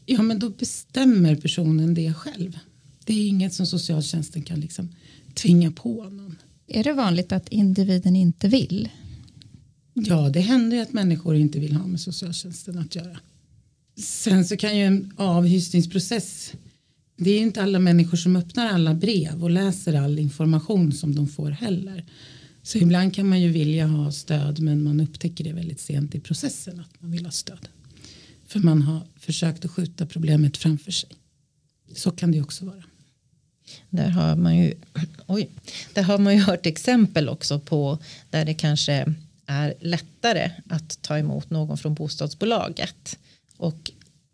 [0.06, 2.60] Ja, men då bestämmer personen det själv.
[3.06, 4.89] Det är inget som socialtjänsten kan liksom
[5.34, 6.36] tvinga på någon.
[6.67, 8.89] Är det vanligt att individen inte vill?
[9.93, 13.19] Ja, det händer att människor inte vill ha med socialtjänsten att göra.
[13.99, 16.53] Sen så kan ju en avhysningsprocess
[17.21, 21.15] det är ju inte alla människor som öppnar alla brev och läser all information som
[21.15, 22.05] de får heller.
[22.63, 26.19] Så ibland kan man ju vilja ha stöd men man upptäcker det väldigt sent i
[26.19, 27.67] processen att man vill ha stöd.
[28.47, 31.09] För man har försökt att skjuta problemet framför sig.
[31.95, 32.83] Så kan det också vara.
[33.89, 34.73] Där har man ju,
[35.27, 35.49] oj,
[35.93, 41.17] där har man ju hört exempel också på där det kanske är lättare att ta
[41.17, 43.17] emot någon från bostadsbolaget.
[43.60, 43.91] Och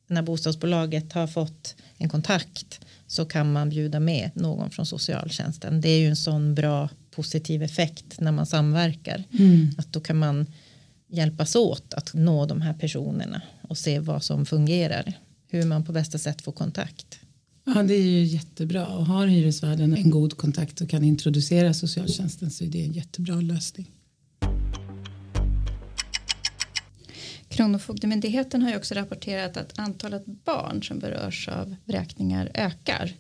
[0.08, 5.82] när bostadsbolaget har fått en kontakt så kan man bjuda med någon från socialtjänsten.
[5.82, 9.24] Det är ju en sån bra positiv effekt när man samverkar.
[9.40, 9.70] Mm.
[9.78, 10.46] Att då kan man
[11.08, 15.14] hjälpas åt att nå de här personerna och se vad som fungerar.
[15.48, 17.20] Hur man på bästa sätt får kontakt.
[17.66, 22.52] Ja det är ju jättebra och har hyresvärden en god kontakt och kan introducera socialtjänsten
[22.52, 23.92] så är det en jättebra lösning.
[27.56, 33.13] Kronofogdemyndigheten har ju också rapporterat att antalet barn som berörs av vräkningar ökar.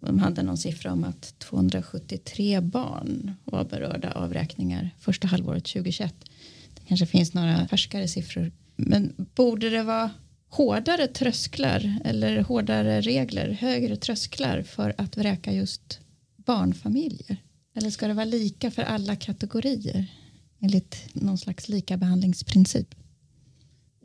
[0.00, 6.14] De hade någon siffra om att 273 barn var berörda av vräkningar första halvåret 2021.
[6.74, 8.52] Det kanske finns några färskare siffror.
[8.76, 10.10] Men borde det vara
[10.48, 16.00] hårdare trösklar eller hårdare regler, högre trösklar för att vräka just
[16.36, 17.36] barnfamiljer?
[17.74, 20.06] Eller ska det vara lika för alla kategorier
[20.60, 22.94] enligt någon slags likabehandlingsprincip?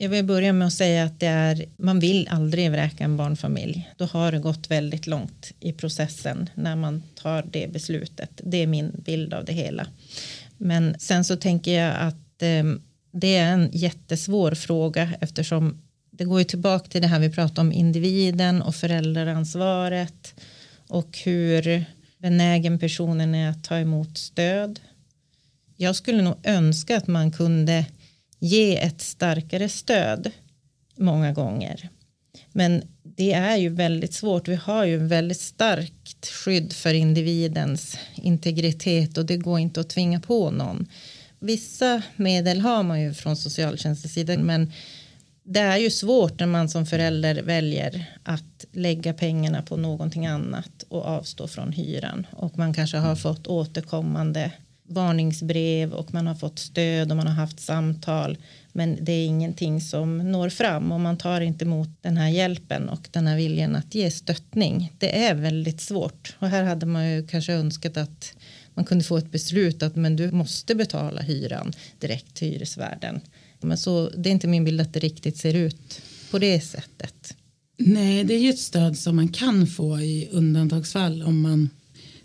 [0.02, 3.90] Jag vill börja med att säga att det är, man vill aldrig vräka en barnfamilj.
[3.98, 8.42] Då har det gått väldigt långt i processen när man tar det beslutet.
[8.44, 9.88] Det är min bild av det hela.
[10.58, 12.64] Men sen så tänker jag att eh,
[13.12, 15.82] det är en jättesvår fråga eftersom
[16.12, 20.36] det går ju tillbaka till det här vi pratade om individen och föräldraransvaret
[20.88, 21.86] och hur
[22.18, 24.80] benägen personen är att ta emot stöd.
[25.78, 27.86] Jag skulle nog önska att man kunde
[28.39, 30.32] ge ett starkare stöd
[30.95, 31.89] många gånger.
[32.52, 34.47] Men det är ju väldigt svårt.
[34.47, 40.19] Vi har ju väldigt starkt skydd för individens integritet och det går inte att tvinga
[40.19, 40.88] på någon.
[41.39, 44.71] Vissa medel har man ju från socialtjänstens sida men
[45.43, 50.84] det är ju svårt när man som förälder väljer att lägga pengarna på någonting annat
[50.89, 54.52] och avstå från hyran och man kanske har fått återkommande
[54.89, 58.38] varningsbrev och man har fått stöd och man har haft samtal.
[58.71, 62.89] Men det är ingenting som når fram och man tar inte emot den här hjälpen
[62.89, 64.93] och den här viljan att ge stöttning.
[64.97, 68.34] Det är väldigt svårt och här hade man ju kanske önskat att
[68.73, 73.21] man kunde få ett beslut att men du måste betala hyran direkt till hyresvärden.
[73.60, 77.36] Men så det är inte min bild att det riktigt ser ut på det sättet.
[77.78, 81.69] Nej, det är ju ett stöd som man kan få i undantagsfall om man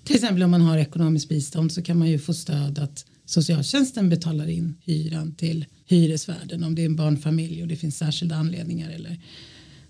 [0.05, 4.09] till exempel om man har ekonomiskt bistånd så kan man ju få stöd att socialtjänsten
[4.09, 8.91] betalar in hyran till hyresvärden om det är en barnfamilj och det finns särskilda anledningar
[8.91, 9.21] eller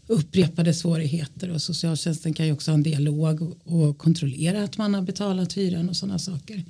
[0.06, 5.02] upprepade svårigheter och socialtjänsten kan ju också ha en dialog och kontrollera att man har
[5.02, 6.64] betalat hyran och sådana saker.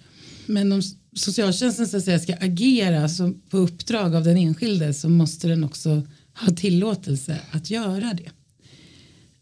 [0.47, 0.83] Men om
[1.17, 5.65] socialtjänsten så att säga, ska agera så på uppdrag av den enskilde så måste den
[5.65, 6.03] också
[6.35, 8.31] ha tillåtelse att göra det.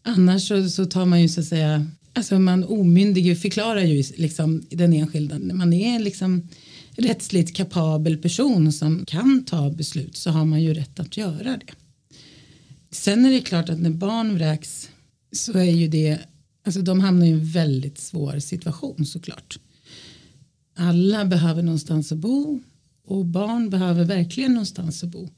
[0.03, 4.63] Annars så, så tar man ju så att säga Alltså man omyndig förklarar ju liksom
[4.69, 5.37] den enskilda.
[5.37, 6.47] När man är liksom
[6.91, 11.73] rättsligt kapabel person som kan ta beslut så har man ju rätt att göra det.
[12.91, 14.89] Sen är det klart att när barn vräks
[15.31, 16.19] så är ju det,
[16.65, 19.59] alltså de hamnar i en väldigt svår situation såklart.
[20.75, 22.61] Alla behöver någonstans att bo
[23.05, 25.29] och barn behöver verkligen någonstans att bo.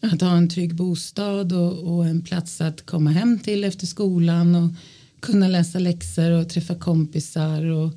[0.00, 4.54] Att ha en trygg bostad och, och en plats att komma hem till efter skolan
[4.54, 4.70] och
[5.20, 7.92] kunna läsa läxor och träffa kompisar och,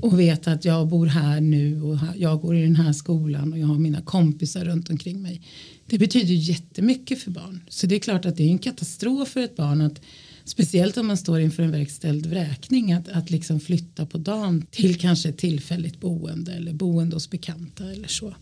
[0.00, 3.58] och veta att jag bor här nu och jag går i den här skolan och
[3.58, 5.42] jag har mina kompisar runt omkring mig.
[5.86, 7.62] Det betyder jättemycket för barn.
[7.68, 10.00] Så det är klart att det är en katastrof för ett barn att
[10.44, 14.98] speciellt om man står inför en verkställd vräkning att, att liksom flytta på dagen till
[14.98, 18.34] kanske ett tillfälligt boende eller boende hos bekanta eller så.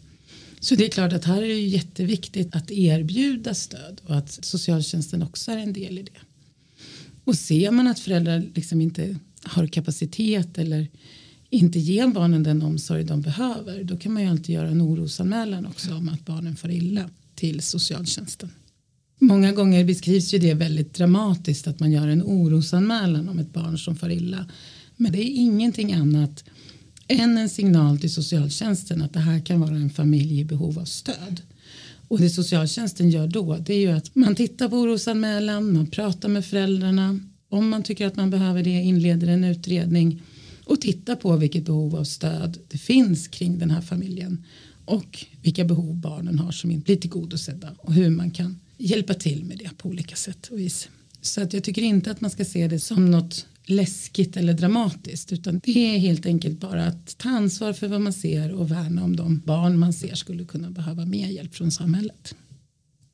[0.61, 5.23] Så det är klart att här är det jätteviktigt att erbjuda stöd och att socialtjänsten
[5.23, 6.30] också är en del i det.
[7.25, 10.89] Och ser man att föräldrar liksom inte har kapacitet eller
[11.51, 15.67] inte ger barnen den omsorg de behöver då kan man ju alltid göra en orosanmälan
[15.67, 18.51] också om att barnen får illa till socialtjänsten.
[19.19, 23.79] Många gånger beskrivs ju det väldigt dramatiskt att man gör en orosanmälan om ett barn
[23.79, 24.47] som far illa.
[24.97, 26.45] Men det är ingenting annat
[27.09, 30.85] än en signal till socialtjänsten att det här kan vara en familj i behov av
[30.85, 31.43] stöd.
[32.11, 36.29] Och det socialtjänsten gör då det är ju att man tittar på orosanmälan, man pratar
[36.29, 37.21] med föräldrarna.
[37.49, 40.23] Om man tycker att man behöver det inleder en utredning
[40.65, 44.45] och tittar på vilket behov av stöd det finns kring den här familjen
[44.85, 49.45] och vilka behov barnen har som inte blir tillgodosedda och hur man kan hjälpa till
[49.45, 50.89] med det på olika sätt och vis.
[51.21, 55.33] Så att jag tycker inte att man ska se det som något läskigt eller dramatiskt
[55.33, 59.05] utan det är helt enkelt bara att ta ansvar för vad man ser och värna
[59.05, 62.35] om de barn man ser skulle kunna behöva mer hjälp från samhället.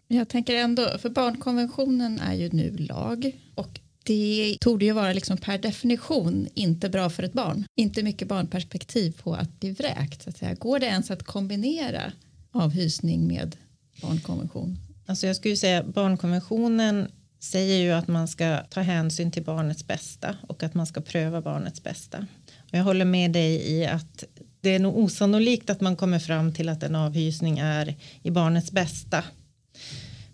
[0.09, 5.37] Jag tänker ändå, för barnkonventionen är ju nu lag och det tog ju vara liksom
[5.37, 7.65] per definition inte bra för ett barn.
[7.75, 10.23] Inte mycket barnperspektiv på att bli vräkt.
[10.23, 10.55] Så att säga.
[10.55, 12.13] Går det ens att kombinera
[12.53, 13.57] avhysning med
[14.03, 14.77] barnkonvention?
[15.07, 20.37] Alltså jag skulle säga barnkonventionen säger ju att man ska ta hänsyn till barnets bästa
[20.49, 22.27] och att man ska pröva barnets bästa.
[22.59, 24.25] Och jag håller med dig i att
[24.61, 28.73] det är nog osannolikt att man kommer fram till att en avhysning är i barnets
[28.73, 29.25] bästa.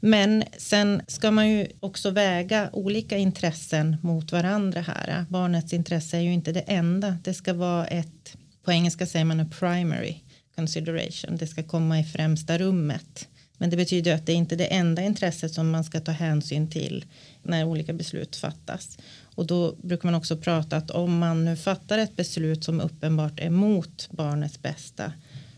[0.00, 5.24] Men sen ska man ju också väga olika intressen mot varandra här.
[5.28, 7.16] Barnets intresse är ju inte det enda.
[7.24, 10.16] Det ska vara ett, på engelska säger man a primary
[10.56, 11.36] consideration.
[11.36, 13.28] Det ska komma i främsta rummet.
[13.58, 16.70] Men det betyder att det inte är det enda intresset som man ska ta hänsyn
[16.70, 17.04] till
[17.42, 18.98] när olika beslut fattas.
[19.34, 23.40] Och då brukar man också prata att om man nu fattar ett beslut som uppenbart
[23.40, 25.12] är mot barnets bästa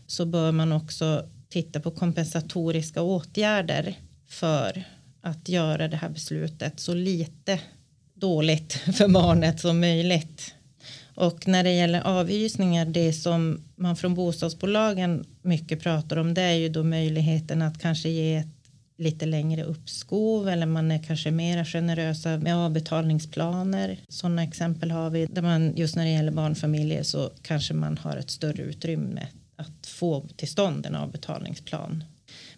[0.07, 4.83] så bör man också titta på kompensatoriska åtgärder för
[5.21, 7.59] att göra det här beslutet så lite
[8.13, 10.53] dåligt för barnet som möjligt.
[11.15, 16.53] Och när det gäller avhysningar, det som man från bostadsbolagen mycket pratar om, det är
[16.53, 18.47] ju då möjligheten att kanske ge ett
[18.97, 23.99] lite längre uppskov eller man är kanske mera generösa med avbetalningsplaner.
[24.07, 28.17] Sådana exempel har vi där man just när det gäller barnfamiljer så kanske man har
[28.17, 32.03] ett större utrymme att få till stånd en avbetalningsplan.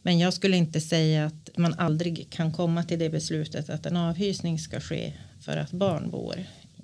[0.02, 3.98] Men jag skulle inte säga att man aldrig kan komma till det beslutet att en
[3.98, 6.36] avhysning ska ske för att barn bor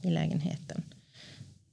[0.01, 0.83] i lägenheten.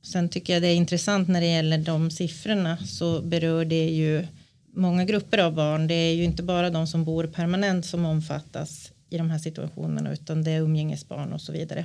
[0.02, 4.26] Sen tycker jag det är intressant när det gäller de siffrorna så berör det ju
[4.74, 5.86] många grupper av barn.
[5.86, 10.12] Det är ju inte bara de som bor permanent som omfattas i de här situationerna
[10.12, 11.84] utan det är umgängesbarn och så vidare.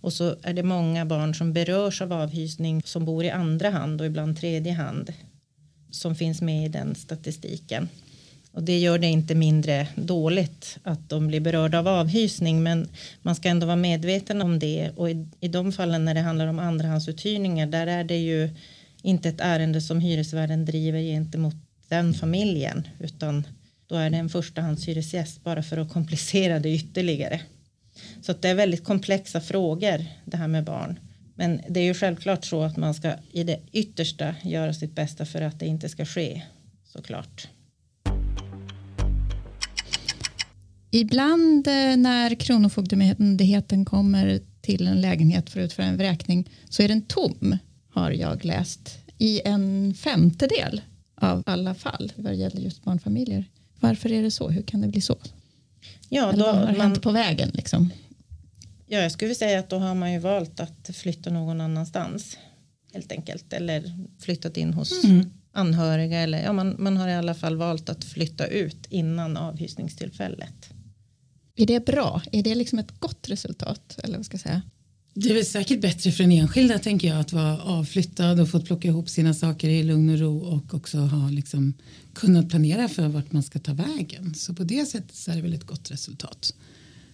[0.00, 4.00] Och så är det många barn som berörs av avhysning som bor i andra hand
[4.00, 5.12] och ibland tredje hand
[5.90, 7.88] som finns med i den statistiken.
[8.56, 12.88] Och det gör det inte mindre dåligt att de blir berörda av avhysning men
[13.22, 16.46] man ska ändå vara medveten om det och i, i de fallen när det handlar
[16.46, 18.50] om andrahandsuthyrningar där är det ju
[19.02, 21.54] inte ett ärende som hyresvärden driver gentemot
[21.88, 23.46] den familjen utan
[23.86, 27.40] då är det en förstahandshyresgäst bara för att komplicera det ytterligare.
[28.22, 30.98] Så det är väldigt komplexa frågor det här med barn.
[31.34, 35.26] Men det är ju självklart så att man ska i det yttersta göra sitt bästa
[35.26, 36.42] för att det inte ska ske
[36.84, 37.48] såklart.
[40.90, 46.88] Ibland eh, när Kronofogdemyndigheten kommer till en lägenhet för att utföra en vräkning så är
[46.88, 47.56] den tom
[47.90, 50.80] har jag läst i en femtedel
[51.20, 53.44] av alla fall vad gäller just barnfamiljer.
[53.80, 54.48] Varför är det så?
[54.48, 55.16] Hur kan det bli så?
[56.08, 57.50] Ja, då, Eller vad har man, hänt på vägen?
[57.54, 57.90] Liksom?
[58.86, 62.38] Ja, jag skulle säga att då har man ju valt att flytta någon annanstans
[62.92, 65.30] helt enkelt eller flyttat in hos mm.
[65.52, 70.70] anhöriga eller ja, man, man har i alla fall valt att flytta ut innan avhysningstillfället.
[71.56, 72.22] Är det bra?
[72.32, 73.98] Är det liksom ett gott resultat?
[74.02, 74.62] Eller vad ska jag säga?
[75.14, 78.64] Det är väl säkert bättre för den enskilda tänker jag att vara avflyttad och fått
[78.64, 81.74] plocka ihop sina saker i lugn och ro och också ha liksom
[82.14, 84.34] kunnat planera för vart man ska ta vägen.
[84.34, 86.54] Så på det sättet så är det väl ett gott resultat.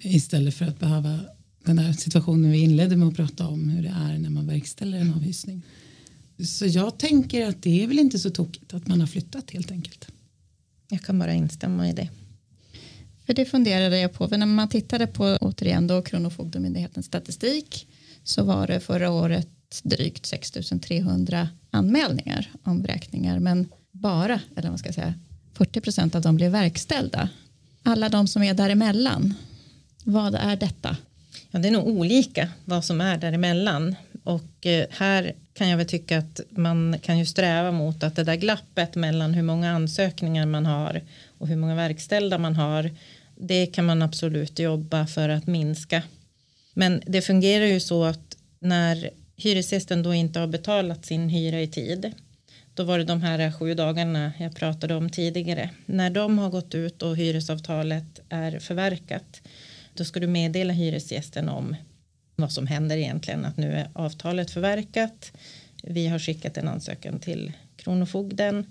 [0.01, 1.21] Istället för att behöva
[1.65, 4.99] den där situationen vi inledde med att prata om hur det är när man verkställer
[4.99, 5.63] en avhysning.
[6.45, 9.71] Så jag tänker att det är väl inte så tokigt att man har flyttat helt
[9.71, 10.09] enkelt.
[10.89, 12.09] Jag kan bara instämma i det.
[13.27, 17.87] För det funderade jag på, för när man tittade på återigen då Kronofogdemyndighetens statistik
[18.25, 19.49] så var det förra året
[19.83, 25.15] drygt 6300 anmälningar om vräkningar men bara, eller vad ska jag säga,
[25.55, 27.29] 40 procent av dem blev verkställda.
[27.83, 29.35] Alla de som är däremellan,
[30.05, 30.97] vad är detta?
[31.51, 35.87] Ja, det är nog olika vad som är däremellan och eh, här kan jag väl
[35.87, 40.47] tycka att man kan ju sträva mot att det där glappet mellan hur många ansökningar
[40.47, 41.01] man har
[41.39, 42.91] och hur många verkställda man har
[43.35, 46.03] det kan man absolut jobba för att minska.
[46.75, 51.69] Men det fungerar ju så att när hyresgästen då inte har betalat sin hyra i
[51.69, 52.13] tid
[52.75, 55.71] då var det de här sju dagarna jag pratade om tidigare.
[55.87, 59.43] När de har gått ut och hyresavtalet är förverkat
[59.95, 61.77] då ska du meddela hyresgästen om
[62.37, 65.33] vad som händer egentligen att nu är avtalet förverkat.
[65.83, 68.67] Vi har skickat en ansökan till Kronofogden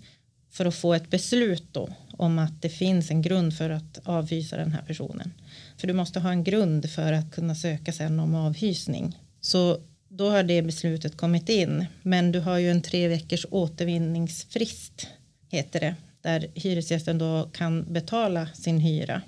[0.52, 4.58] för att få ett beslut då om att det finns en grund för att avhysa
[4.58, 5.34] den här personen.
[5.78, 9.18] För du måste ha en grund för att kunna söka sen om avhysning.
[9.42, 9.78] Så
[10.10, 11.86] då har det beslutet kommit in.
[12.02, 15.08] Men du har ju en tre veckors återvinningsfrist
[15.50, 15.96] heter det.
[16.22, 19.22] Där hyresgästen då kan betala sin hyra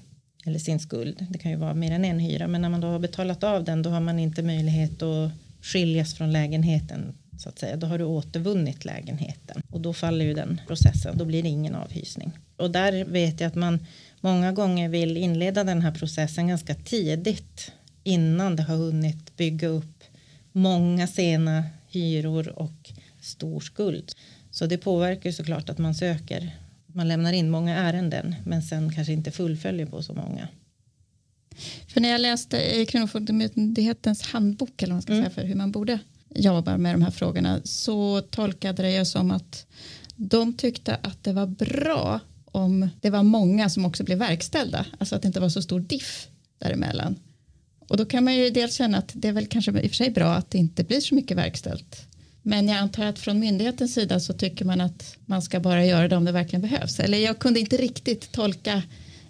[0.44, 1.26] eller sin skuld.
[1.30, 2.48] Det kan ju vara mer än en hyra.
[2.48, 5.32] Men när man då har betalat av den då har man inte möjlighet att
[5.62, 7.76] skiljas från lägenheten så att säga.
[7.76, 11.18] Då har du återvunnit lägenheten och då faller ju den processen.
[11.18, 12.32] Då blir det ingen avhysning.
[12.58, 13.86] Och där vet jag att man
[14.22, 17.72] många gånger vill inleda den här processen ganska tidigt
[18.04, 20.04] innan det har hunnit bygga upp
[20.52, 22.91] många sena hyror och
[23.22, 24.12] stor skuld.
[24.52, 26.52] Så det påverkar såklart att man söker.
[26.94, 30.48] Man lämnar in många ärenden men sen kanske inte fullföljer på så många.
[31.88, 35.24] För när jag läste i Kronofogdemyndighetens handbok eller vad man ska mm.
[35.24, 36.00] säga för hur man borde
[36.36, 39.66] jobbar med de här frågorna så tolkade det som att
[40.16, 45.16] de tyckte att det var bra om det var många som också blev verkställda, alltså
[45.16, 46.28] att det inte var så stor diff
[46.58, 47.16] däremellan.
[47.88, 49.96] Och då kan man ju dels känna att det är väl kanske i och för
[49.96, 52.08] sig bra att det inte blir så mycket verkställt.
[52.44, 56.08] Men jag antar att från myndighetens sida så tycker man att man ska bara göra
[56.08, 57.00] det om det verkligen behövs.
[57.00, 58.82] Eller jag kunde inte riktigt tolka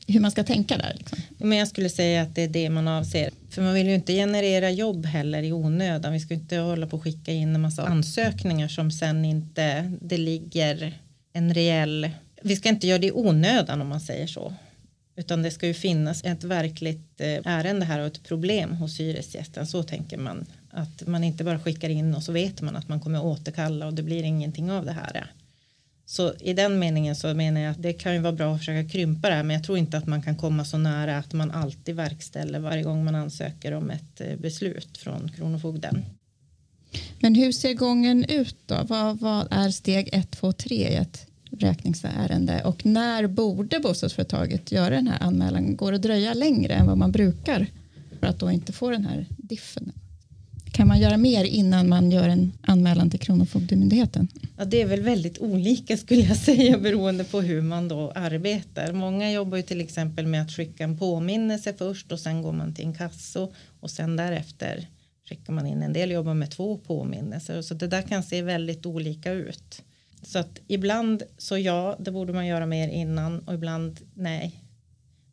[0.07, 0.95] hur man ska tänka där.
[0.97, 1.18] Liksom.
[1.38, 3.32] Men jag skulle säga att det är det man avser.
[3.49, 6.14] För man vill ju inte generera jobb heller i onödan.
[6.14, 10.18] Vi ska inte hålla på och skicka in en massa ansökningar som sen inte det
[10.18, 10.99] ligger
[11.34, 12.09] en reell.
[12.41, 14.53] Vi ska inte göra det i onödan om man säger så.
[15.16, 19.68] Utan det ska ju finnas ett verkligt eh, ärende här och ett problem hos hyresgästen.
[19.68, 20.45] Så tänker man.
[20.76, 23.93] Att man inte bara skickar in och så vet man att man kommer återkalla och
[23.93, 25.32] det blir ingenting av det här.
[26.05, 28.89] Så i den meningen så menar jag att det kan ju vara bra att försöka
[28.89, 31.51] krympa det här men jag tror inte att man kan komma så nära att man
[31.51, 36.05] alltid verkställer varje gång man ansöker om ett eh, beslut från Kronofogden.
[37.19, 38.80] Men hur ser gången ut då?
[38.84, 44.95] Vad, vad är steg 1, 2, 3 i ett vräkningsärende och när borde bostadsföretaget göra
[44.95, 45.76] den här anmälan?
[45.76, 47.67] Går det att dröja längre än vad man brukar
[48.19, 49.92] för att då inte få den här diffen?
[50.93, 54.27] Man göra mer innan man gör en anmälan till Kronofogdemyndigheten?
[54.57, 58.93] Ja, det är väl väldigt olika skulle jag säga beroende på hur man då arbetar.
[58.93, 62.73] Många jobbar ju till exempel med att skicka en påminnelse först och sen går man
[62.73, 64.87] till en kasso och sen därefter
[65.29, 65.83] skickar man in.
[65.83, 69.81] En del jobbar med två påminnelser så det där kan se väldigt olika ut.
[70.21, 74.59] Så att ibland så ja, det borde man göra mer innan och ibland nej.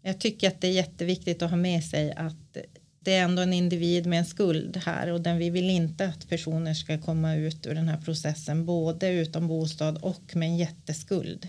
[0.03, 2.57] Jag tycker att det är jätteviktigt att ha med sig att
[3.05, 6.29] det är ändå en individ med en skuld här och den vi vill inte att
[6.29, 11.49] personer ska komma ut ur den här processen både utan bostad och med en jätteskuld.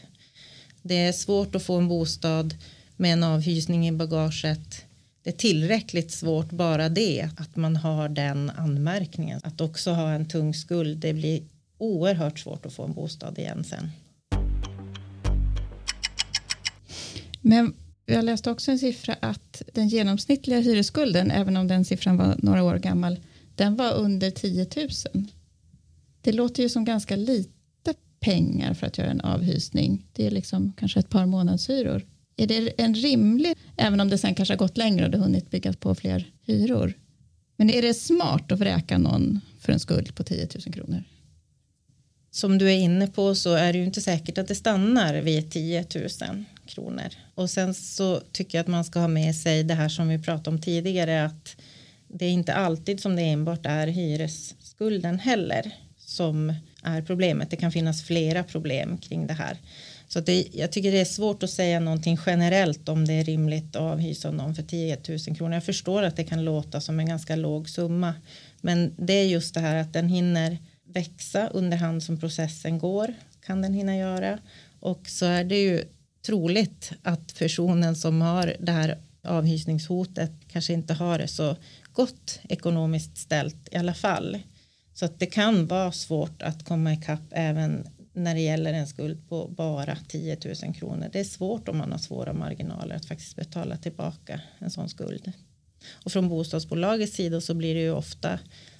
[0.82, 2.56] Det är svårt att få en bostad
[2.98, 4.86] med en avhysning i bagaget.
[5.24, 9.40] Det är tillräckligt svårt bara det att man har den anmärkningen.
[9.44, 11.44] Att också ha en tung skuld, det blir
[11.78, 13.92] oerhört svårt att få en bostad igen sen.
[17.42, 17.74] Men
[18.06, 22.64] jag läste också en siffra att den genomsnittliga hyresskulden, även om den siffran var några
[22.64, 23.20] år gammal,
[23.56, 24.68] den var under 10
[25.14, 25.28] 000.
[26.22, 27.52] Det låter ju som ganska lite
[28.20, 30.06] pengar för att göra en avhysning.
[30.14, 32.06] Det är liksom kanske ett par månadshyror.
[32.38, 35.50] Är det en rimlig, även om det sen kanske har gått längre och det hunnit
[35.50, 36.94] byggas på fler hyror?
[37.56, 41.04] Men är det smart att vräka någon för en skuld på 10 000 kronor?
[42.32, 45.52] Som du är inne på så är det ju inte säkert att det stannar vid
[45.52, 47.10] 10 000 kronor.
[47.36, 50.20] Och sen så tycker jag att man ska ha med sig det här som vi
[50.20, 51.56] pratade om tidigare att
[52.08, 56.54] det är inte alltid som det enbart är hyresskulden heller som
[56.84, 57.50] är problemet.
[57.50, 59.58] Det kan finnas flera problem kring det här.
[60.08, 63.76] Så det, jag tycker det är svårt att säga någonting generellt om det är rimligt
[63.76, 64.98] att avhysa någon för 10
[65.28, 65.54] 000 kronor.
[65.54, 68.14] Jag förstår att det kan låta som en ganska låg summa.
[68.62, 73.14] Men det är just det här att den hinner växa under hand som processen går.
[73.46, 74.40] Kan den hinna göra.
[74.80, 75.84] Och så är det ju
[76.22, 81.56] troligt att personen som har det här avhysningshotet kanske inte har det så
[81.94, 84.40] gott ekonomiskt ställt i alla fall.
[84.94, 89.30] Så att det kan vara svårt att komma ikapp även när det gäller en skuld
[89.30, 91.10] på bara 10 000 kronor.
[91.14, 95.32] Det är svårt om man har svåra marginaler att faktiskt betala tillbaka en sån skuld.
[96.06, 98.40] Och från bostadsbolagets sida så blir det ju ofta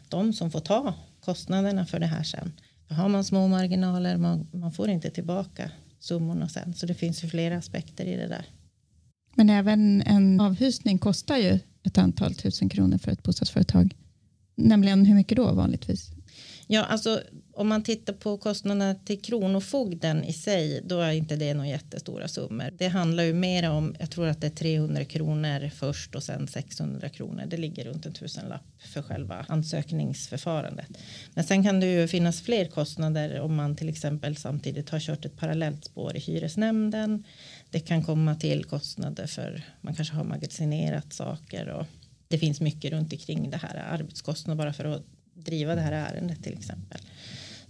[0.10, 2.54] de som får ta kostnaderna för det här sen.
[2.88, 5.72] För har man små marginaler, man, man får inte tillbaka
[6.04, 6.74] summorna sen.
[6.74, 8.46] Så det finns ju flera aspekter i det där.
[9.36, 13.96] Men även en avhysning kostar ju ett antal tusen kronor för ett bostadsföretag.
[14.56, 16.12] Nämligen hur mycket då vanligtvis?
[16.68, 17.22] Ja, alltså
[17.54, 22.28] om man tittar på kostnaderna till kronofogden i sig, då är inte det några jättestora
[22.28, 22.72] summor.
[22.78, 26.48] Det handlar ju mer om, jag tror att det är 300 kronor först och sen
[26.48, 27.46] 600 kronor.
[27.48, 30.88] Det ligger runt en tusenlapp för själva ansökningsförfarandet.
[31.34, 35.26] Men sen kan det ju finnas fler kostnader om man till exempel samtidigt har kört
[35.26, 37.24] ett parallellt spår i hyresnämnden.
[37.70, 41.86] Det kan komma till kostnader för man kanske har magasinerat saker och
[42.28, 46.44] det finns mycket runt omkring det här arbetskostnader bara för att driva det här ärendet
[46.44, 47.02] till exempel.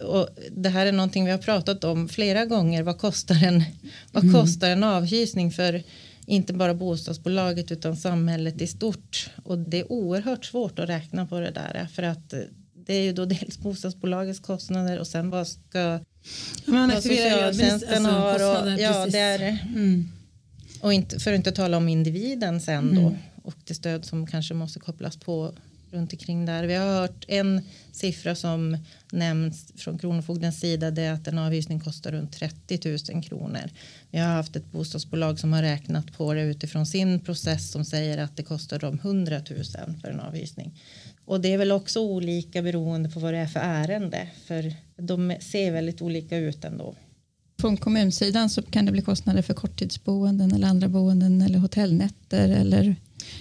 [0.04, 2.84] Och det här är någonting vi har pratat om flera gånger.
[2.84, 3.64] Vad kostar en,
[4.12, 4.36] vad mm.
[4.36, 5.84] kostar en avhysning för
[6.26, 9.30] inte bara bostadsbolaget utan samhället i stort.
[9.44, 12.34] Och det är oerhört svårt att räkna på det där för att
[12.86, 16.00] det är ju då dels bostadsbolagets kostnader och sen vad ska ja,
[16.66, 18.36] vad socialtjänsten alltså, har.
[18.36, 20.12] Och, ja, det är, mm.
[20.82, 23.18] och inte, för att inte tala om individen sen då mm.
[23.44, 25.54] och det stöd som kanske måste kopplas på
[25.92, 26.64] runt omkring där.
[26.64, 27.62] Vi har hört en
[27.92, 28.78] siffra som
[29.12, 33.70] nämns från Kronofogdens sida det är att en avhysning kostar runt 30 000 kronor.
[34.12, 38.18] Vi har haft ett bostadsbolag som har räknat på det utifrån sin process som säger
[38.18, 39.64] att det kostar dem 100 000
[40.02, 40.80] för en avhysning.
[41.26, 45.36] Och det är väl också olika beroende på vad det är för ärende för de
[45.40, 46.96] ser väldigt olika ut ändå.
[47.62, 52.96] Från kommunsidan så kan det bli kostnader för korttidsboenden eller andra boenden eller hotellnätter eller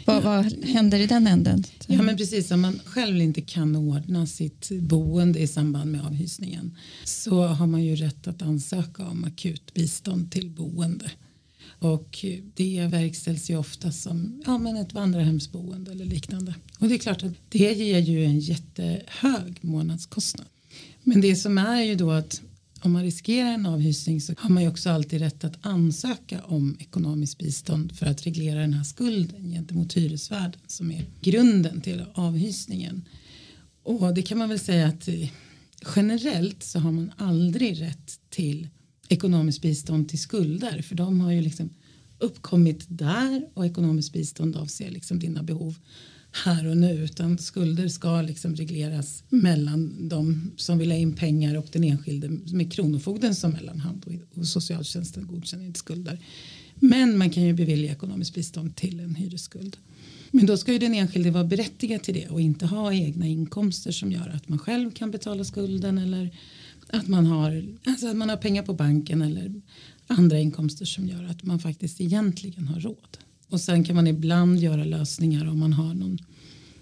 [0.05, 1.65] vad, vad, händer i den änden?
[1.87, 6.77] Ja men precis om man själv inte kan ordna sitt boende i samband med avhysningen
[7.05, 11.11] så har man ju rätt att ansöka om akut bistånd till boende.
[11.79, 12.25] Och
[12.55, 16.55] det verkställs ju ofta som ja, men ett vandrarhemsboende eller liknande.
[16.79, 20.47] Och det är klart att det ger ju en jättehög månadskostnad.
[21.03, 22.43] Men det som är ju då att
[22.83, 26.77] om man riskerar en avhysning så har man ju också alltid rätt att ansöka om
[26.81, 33.09] ekonomiskt bistånd för att reglera den här skulden gentemot hyresvärden som är grunden till avhysningen.
[33.83, 35.31] Och det kan man väl säga att eh,
[35.97, 38.69] generellt så har man aldrig rätt till
[39.09, 41.71] ekonomiskt bistånd till skulder för de har ju liksom
[42.19, 45.79] uppkommit där och ekonomiskt bistånd avser liksom dina behov
[46.33, 51.57] här och nu utan skulder ska liksom regleras mellan de som vill ha in pengar
[51.57, 56.19] och den enskilde med kronofogden som mellanhand och socialtjänsten godkänner inte skulder.
[56.75, 59.77] Men man kan ju bevilja ekonomiskt bistånd till en hyresskuld.
[60.31, 63.93] Men då ska ju den enskilde vara berättigad till det och inte ha egna inkomster
[63.93, 66.31] som gör att man själv kan betala skulden eller
[66.87, 69.63] att man har, alltså att man har pengar på banken eller
[70.07, 73.19] andra inkomster som gör att man faktiskt egentligen har råd.
[73.51, 76.19] Och sen kan man ibland göra lösningar om man har någon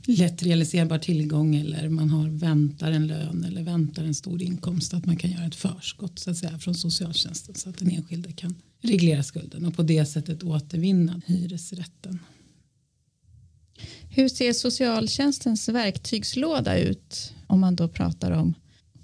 [0.07, 5.07] lätt realiserbar tillgång eller man har väntar en lön eller väntar en stor inkomst att
[5.07, 8.55] man kan göra ett förskott så att säga från socialtjänsten så att den enskilde kan
[8.81, 12.19] reglera skulden och på det sättet återvinna hyresrätten.
[14.11, 18.55] Hur ser socialtjänstens verktygslåda ut om man då pratar om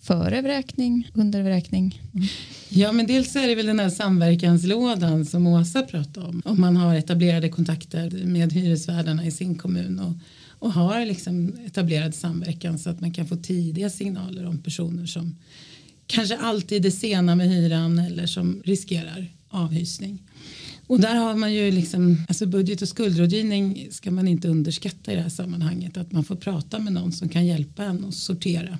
[0.05, 2.03] före vräkning, under vräkning?
[2.15, 2.27] Mm.
[2.69, 6.43] Ja, men dels är det väl den här samverkanslådan som Åsa pratade om.
[6.45, 10.13] Om man har etablerade kontakter med hyresvärdarna i sin kommun och,
[10.49, 15.37] och har liksom etablerad samverkan så att man kan få tidiga signaler om personer som
[16.07, 20.23] kanske alltid är sena med hyran eller som riskerar avhysning.
[20.87, 25.17] Och där har man ju liksom, alltså budget och skuldrådgivning ska man inte underskatta i
[25.17, 25.97] det här sammanhanget.
[25.97, 28.79] Att man får prata med någon som kan hjälpa en att sortera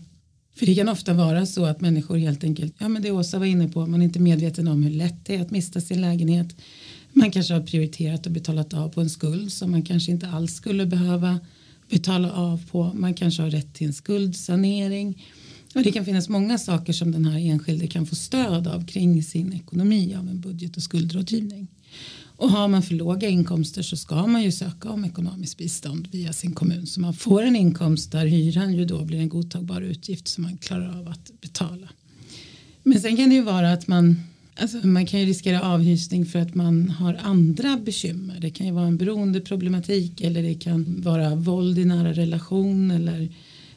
[0.55, 3.47] för det kan ofta vara så att människor helt enkelt, ja men det Åsa var
[3.47, 6.57] inne på, man är inte medveten om hur lätt det är att mista sin lägenhet.
[7.13, 10.55] Man kanske har prioriterat och betalat av på en skuld som man kanske inte alls
[10.55, 11.41] skulle behöva
[11.91, 12.93] betala av på.
[12.95, 15.25] Man kanske har rätt till en skuldsanering.
[15.75, 19.23] Och det kan finnas många saker som den här enskilde kan få stöd av kring
[19.23, 21.69] sin ekonomi av en budget och skuldrådgivning.
[22.37, 26.33] Och har man för låga inkomster så ska man ju söka om ekonomiskt bistånd via
[26.33, 30.29] sin kommun så man får en inkomst där hyran ju då blir en godtagbar utgift
[30.29, 31.89] som man klarar av att betala.
[32.83, 34.21] Men sen kan det ju vara att man
[34.57, 38.41] Alltså man kan ju riskera avhysning för att man har andra bekymmer.
[38.41, 43.29] Det kan ju vara en beroendeproblematik eller det kan vara våld i nära relation eller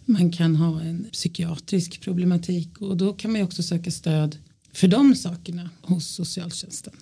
[0.06, 4.38] man kan ha en psykiatrisk problematik och då kan man ju också söka stöd
[4.74, 6.94] för de sakerna hos socialtjänsten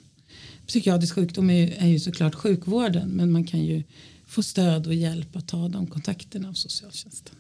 [0.68, 3.84] psykiatrisk sjukdom är ju, är ju såklart sjukvården men man kan ju
[4.26, 7.36] få stöd och hjälp att ta de kontakterna av socialtjänsten.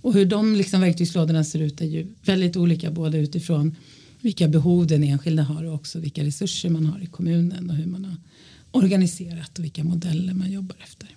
[0.00, 3.76] Och hur de liksom verktygslådorna ser ut är ju väldigt olika både utifrån
[4.20, 7.86] vilka behov den enskilda har och också vilka resurser man har i kommunen och hur
[7.86, 8.16] man har
[8.70, 11.08] organiserat och vilka modeller man jobbar efter.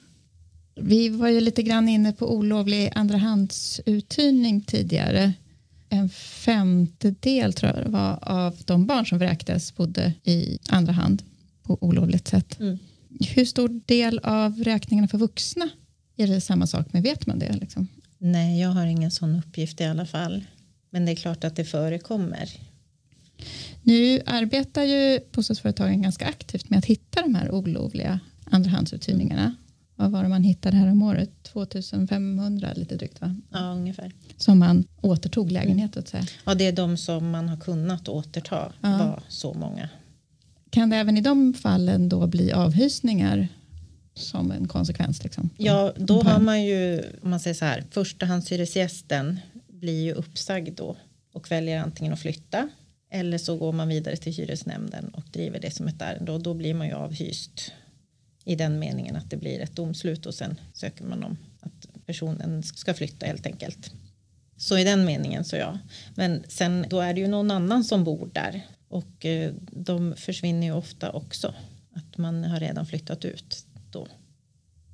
[0.75, 5.33] Vi var ju lite grann inne på olovlig andrahandsuthyrning tidigare.
[5.89, 11.23] En femtedel tror jag det var av de barn som vräktes bodde i andra hand
[11.63, 12.59] på olovligt sätt.
[12.59, 12.77] Mm.
[13.19, 15.69] Hur stor del av räkningarna för vuxna
[16.17, 17.03] är det samma sak med?
[17.03, 17.53] Vet man det?
[17.53, 17.87] Liksom?
[18.17, 20.45] Nej, jag har ingen sån uppgift i alla fall.
[20.89, 22.49] Men det är klart att det förekommer.
[23.81, 29.55] Nu arbetar ju bostadsföretagen ganska aktivt med att hitta de här olovliga andrahandsuthyrningarna.
[29.99, 31.29] Vad var det man hittade här om året?
[31.43, 33.35] 2500 lite drygt va?
[33.51, 34.11] Ja, ungefär.
[34.37, 36.23] Som man återtog lägenhet att säga.
[36.45, 38.73] Ja, det är de som man har kunnat återta.
[38.81, 38.97] Ja.
[38.97, 39.89] var så många.
[40.69, 43.47] Kan det även i de fallen då bli avhysningar
[44.13, 45.23] som en konsekvens?
[45.23, 45.49] Liksom?
[45.57, 50.95] Ja, då har man ju, om man säger så här, förstahandshyresgästen blir ju uppsagd då
[51.33, 52.69] och väljer antingen att flytta
[53.11, 56.53] eller så går man vidare till hyresnämnden och driver det som ett ärende och då
[56.53, 57.71] blir man ju avhyst
[58.47, 62.63] i den meningen att det blir ett domslut och sen söker man om att personen
[62.63, 63.91] ska flytta helt enkelt.
[64.57, 65.79] Så i den meningen så ja.
[66.15, 70.67] Men sen då är det ju någon annan som bor där och eh, de försvinner
[70.67, 71.53] ju ofta också.
[71.93, 74.07] Att man har redan flyttat ut då.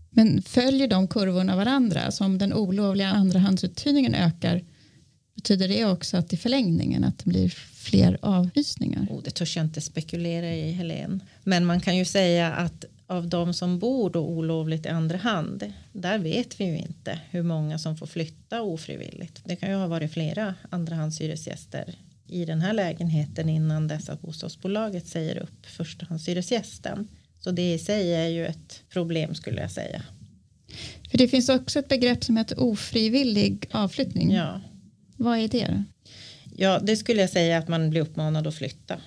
[0.10, 2.12] Men följer de kurvorna varandra?
[2.12, 4.64] Som den olovliga andrahandsuthyrningen ökar
[5.36, 9.08] betyder det också att i förlängningen att det blir fler avhysningar?
[9.10, 11.24] Oh, det törs jag inte spekulera i Helen.
[11.44, 15.74] Men man kan ju säga att av de som bor då olovligt i andra hand,
[15.92, 19.42] där vet vi ju inte hur många som får flytta ofrivilligt.
[19.46, 21.96] Det kan ju ha varit flera andrahandshyresgäster
[22.28, 27.08] i den här lägenheten innan dess att bostadsbolaget säger upp förstahandshyresgästen.
[27.40, 30.04] Så det i sig är ju ett problem skulle jag säga.
[31.12, 34.32] För det finns också ett begrepp som heter ofrivillig avflyttning.
[34.32, 34.62] Ja.
[35.18, 35.84] Vad är det?
[36.56, 38.98] Ja, det skulle jag säga att man blir uppmanad att flytta.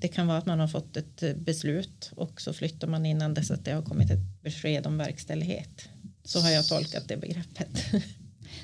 [0.00, 3.34] Det kan vara att man har fått ett eh, beslut och så flyttar man innan
[3.34, 5.88] dess att det har kommit ett besked om verkställighet.
[6.24, 7.84] Så har jag tolkat det begreppet.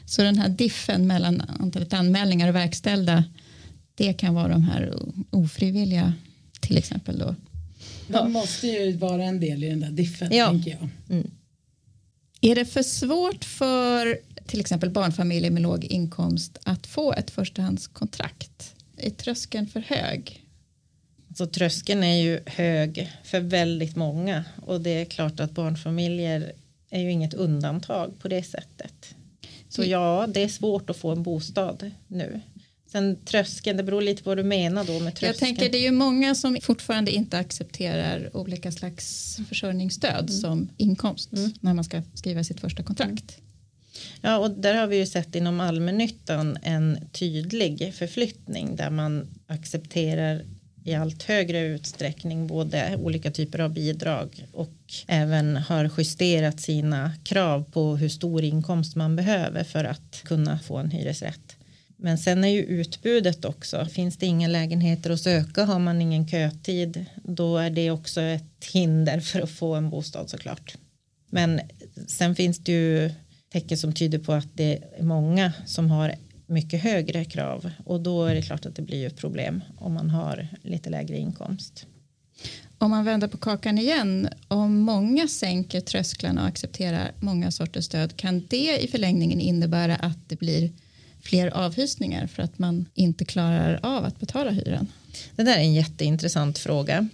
[0.06, 3.24] Så den här diffen mellan antalet anmälningar och verkställda
[3.94, 4.94] det kan vara de här
[5.30, 6.14] ofrivilliga
[6.60, 7.34] till exempel då.
[8.08, 10.50] Det måste ju vara en del i den där diffen ja.
[10.50, 10.88] tänker jag.
[11.10, 11.30] Mm.
[12.40, 18.74] Är det för svårt för till exempel barnfamiljer med låg inkomst att få ett förstahandskontrakt?
[18.96, 20.41] Är tröskeln för hög?
[21.34, 26.52] Så tröskeln är ju hög för väldigt många och det är klart att barnfamiljer
[26.90, 29.14] är ju inget undantag på det sättet.
[29.68, 32.40] Så ja, det är svårt att få en bostad nu.
[32.92, 35.26] Sen tröskeln, det beror lite på vad du menar då med tröskeln.
[35.26, 40.28] Jag tänker det är ju många som fortfarande inte accepterar olika slags försörjningsstöd mm.
[40.28, 41.52] som inkomst mm.
[41.60, 43.38] när man ska skriva sitt första kontrakt.
[44.20, 50.44] Ja, och där har vi ju sett inom allmännyttan en tydlig förflyttning där man accepterar
[50.84, 54.74] i allt högre utsträckning både olika typer av bidrag och
[55.06, 60.76] även har justerat sina krav på hur stor inkomst man behöver för att kunna få
[60.76, 61.56] en hyresrätt.
[61.96, 63.86] Men sen är ju utbudet också.
[63.86, 68.64] Finns det inga lägenheter att söka har man ingen kötid då är det också ett
[68.72, 70.74] hinder för att få en bostad såklart.
[71.30, 71.60] Men
[72.06, 73.10] sen finns det ju
[73.52, 76.14] tecken som tyder på att det är många som har
[76.52, 80.10] mycket högre krav och då är det klart att det blir ett problem om man
[80.10, 81.86] har lite lägre inkomst.
[82.78, 88.16] Om man vänder på kakan igen, om många sänker trösklarna och accepterar många sorters stöd,
[88.16, 90.72] kan det i förlängningen innebära att det blir
[91.20, 94.86] fler avhysningar för att man inte klarar av att betala hyran?
[95.36, 97.08] Det där är en jätteintressant fråga.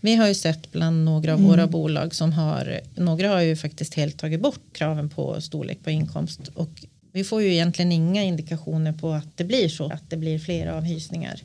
[0.00, 1.50] Vi har ju sett bland några av mm.
[1.50, 5.90] våra bolag som har, några har ju faktiskt helt tagit bort kraven på storlek på
[5.90, 6.84] inkomst och
[7.14, 10.66] vi får ju egentligen inga indikationer på att det blir så, att det blir fler
[10.66, 11.40] avhysningar.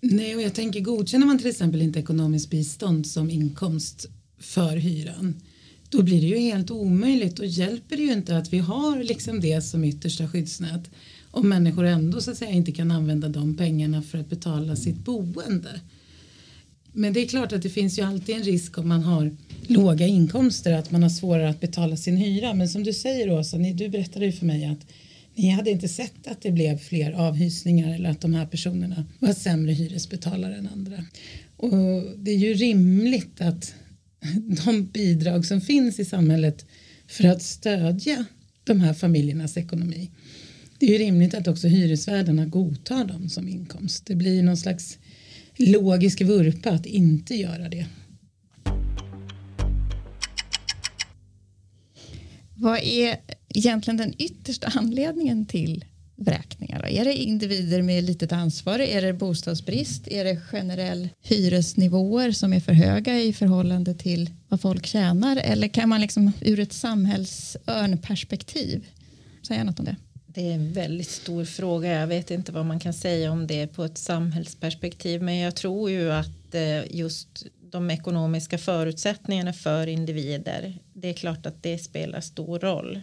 [0.00, 4.06] Nej, och jag tänker godkänner man till exempel inte ekonomiskt bistånd som inkomst
[4.38, 5.34] för hyran
[5.96, 9.40] då blir det ju helt omöjligt och hjälper det ju inte att vi har liksom
[9.40, 10.90] det som yttersta skyddsnät
[11.30, 14.96] om människor ändå så att säga inte kan använda de pengarna för att betala sitt
[14.96, 15.80] boende.
[16.96, 19.36] Men det är klart att det finns ju alltid en risk om man har
[19.66, 22.54] låga inkomster att man har svårare att betala sin hyra.
[22.54, 24.86] Men som du säger Åsa, ni, du berättade ju för mig att
[25.34, 29.32] ni hade inte sett att det blev fler avhysningar eller att de här personerna var
[29.32, 31.04] sämre hyresbetalare än andra.
[31.56, 33.74] Och det är ju rimligt att
[34.64, 36.66] de bidrag som finns i samhället
[37.06, 38.24] för att stödja
[38.64, 40.10] de här familjernas ekonomi.
[40.78, 44.06] Det är ju rimligt att också hyresvärdarna godtar dem som inkomst.
[44.06, 44.98] Det blir någon slags
[45.58, 47.86] logisk vurpa att inte göra det.
[52.56, 53.16] Vad är
[53.48, 55.84] egentligen den yttersta anledningen till
[56.16, 56.86] vräkningar?
[56.86, 58.78] Är det individer med litet ansvar?
[58.78, 60.08] Är det bostadsbrist?
[60.08, 65.36] Är det generell hyresnivåer som är för höga i förhållande till vad folk tjänar?
[65.36, 68.86] Eller kan man liksom ur ett samhällsörnperspektiv
[69.46, 69.96] säga något om det?
[70.34, 72.00] Det är en väldigt stor fråga.
[72.00, 75.22] Jag vet inte vad man kan säga om det på ett samhällsperspektiv.
[75.22, 80.78] Men jag tror ju att eh, just de ekonomiska förutsättningarna för individer.
[80.92, 83.00] Det är klart att det spelar stor roll.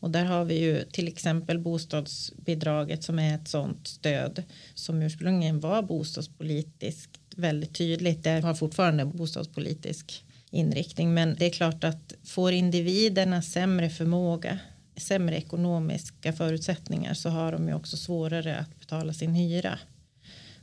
[0.00, 4.42] Och där har vi ju till exempel bostadsbidraget som är ett sådant stöd
[4.74, 8.24] som ursprungligen var bostadspolitiskt väldigt tydligt.
[8.24, 14.58] Det har fortfarande bostadspolitisk inriktning men det är klart att får individerna sämre förmåga
[14.96, 19.78] sämre ekonomiska förutsättningar så har de ju också svårare att betala sin hyra.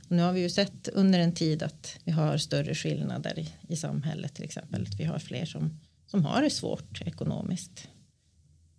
[0.08, 3.48] Och nu har vi ju sett under en tid att vi har större skillnader i,
[3.68, 4.82] i samhället till exempel.
[4.82, 7.88] Att vi har fler som, som har det svårt ekonomiskt.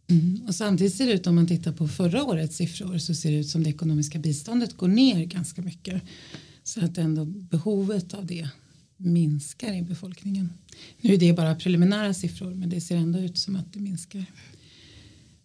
[0.09, 0.41] Mm.
[0.47, 3.37] Och samtidigt ser det ut om man tittar på förra årets siffror så ser det
[3.37, 6.01] ut som det ekonomiska biståndet går ner ganska mycket.
[6.63, 8.49] Så att ändå behovet av det
[8.97, 10.53] minskar i befolkningen.
[11.01, 14.25] Nu är det bara preliminära siffror men det ser ändå ut som att det minskar.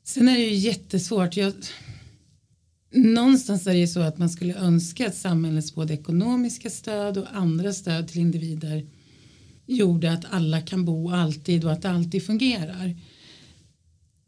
[0.07, 1.37] Sen är det ju jättesvårt.
[1.37, 1.53] Jag,
[2.91, 7.27] någonstans är det ju så att man skulle önska att samhällets både ekonomiska stöd och
[7.33, 8.87] andra stöd till individer
[9.67, 12.97] gjorde att alla kan bo alltid och att det alltid fungerar.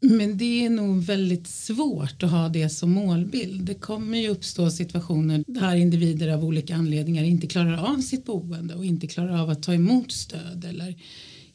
[0.01, 3.65] Men det är nog väldigt svårt att ha det som målbild.
[3.65, 8.75] Det kommer ju uppstå situationer där individer av olika anledningar inte klarar av sitt boende
[8.75, 10.95] och inte klarar av att ta emot stöd eller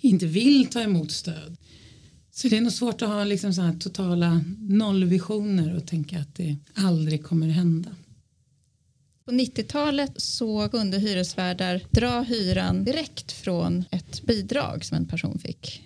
[0.00, 1.56] inte vill ta emot stöd.
[2.36, 6.34] Så det är nog svårt att ha liksom så här totala nollvisioner och tänka att
[6.34, 7.90] det aldrig kommer hända.
[9.24, 15.82] På 90-talet så kunde hyresvärdar dra hyran direkt från ett bidrag som en person fick.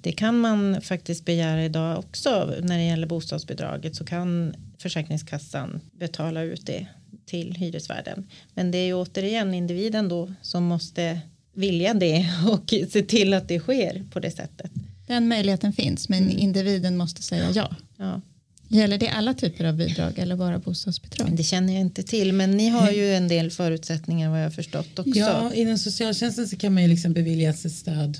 [0.00, 6.42] Det kan man faktiskt begära idag också när det gäller bostadsbidraget så kan Försäkringskassan betala
[6.42, 6.86] ut det
[7.26, 8.26] till hyresvärden.
[8.54, 11.20] Men det är ju återigen individen då som måste
[11.54, 14.70] vilja det och se till att det sker på det sättet.
[15.08, 16.38] Den möjligheten finns men mm.
[16.38, 17.76] individen måste säga ja.
[17.96, 18.20] ja.
[18.68, 21.36] Gäller det alla typer av bidrag eller bara bostadsbidrag?
[21.36, 24.98] Det känner jag inte till men ni har ju en del förutsättningar vad jag förstått
[24.98, 25.18] också.
[25.18, 28.18] Ja, inom socialtjänsten så kan man ju liksom beviljas ett stöd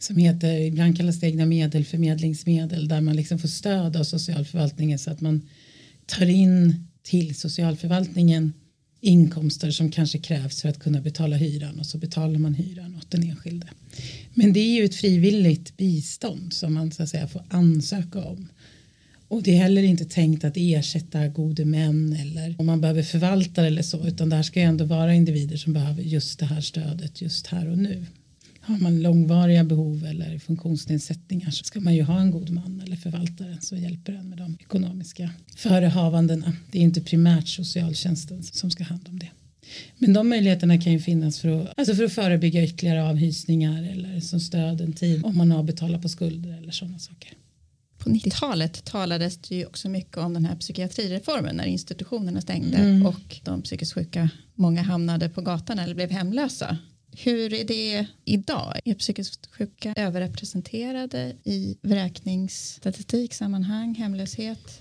[0.00, 4.98] som heter, ibland kallas det egna medel, förmedlingsmedel där man liksom får stöd av socialförvaltningen
[4.98, 5.48] så att man
[6.06, 8.52] tar in till socialförvaltningen
[9.04, 13.10] inkomster som kanske krävs för att kunna betala hyran och så betalar man hyran åt
[13.10, 13.66] den enskilde.
[14.34, 18.48] Men det är ju ett frivilligt bistånd som man så att säga får ansöka om.
[19.28, 23.66] Och det är heller inte tänkt att ersätta gode män eller om man behöver förvaltare
[23.66, 26.60] eller så utan det här ska ju ändå vara individer som behöver just det här
[26.60, 28.06] stödet just här och nu.
[28.66, 32.96] Har man långvariga behov eller funktionsnedsättningar så ska man ju ha en god man eller
[32.96, 36.52] förvaltare som hjälper en med de ekonomiska förehavandena.
[36.70, 39.30] Det är inte primärt socialtjänsten som ska hand om det.
[39.98, 44.20] Men de möjligheterna kan ju finnas för att, alltså för att förebygga ytterligare avhysningar eller
[44.20, 47.32] som stöd en tid om man har betalat på skulder eller sådana saker.
[47.98, 53.06] På 90-talet talades det ju också mycket om den här psykiatrireformen när institutionerna stängde mm.
[53.06, 56.78] och de psykiskt sjuka många hamnade på gatan eller blev hemlösa.
[57.16, 58.80] Hur är det idag?
[58.84, 64.80] Är psykiskt sjuka överrepresenterade i vräkningsstatistiksammanhang, hemlöshet?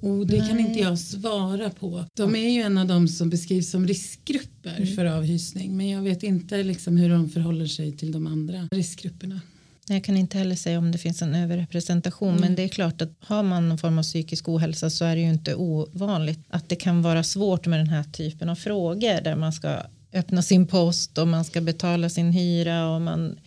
[0.00, 0.48] Oh, det Nej.
[0.48, 2.04] kan inte jag svara på.
[2.14, 4.96] De är ju en av de som beskrivs som riskgrupper mm.
[4.96, 9.40] för avhysning men jag vet inte liksom hur de förhåller sig till de andra riskgrupperna.
[9.88, 12.40] Jag kan inte heller säga om det finns en överrepresentation mm.
[12.40, 15.22] men det är klart att har man någon form av psykisk ohälsa så är det
[15.22, 19.36] ju inte ovanligt att det kan vara svårt med den här typen av frågor där
[19.36, 19.82] man ska
[20.14, 23.38] öppna sin post och man ska betala sin hyra och man,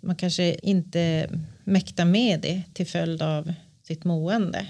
[0.00, 1.30] man kanske inte
[1.64, 3.52] mäktar med det till följd av
[3.82, 4.66] sitt mående.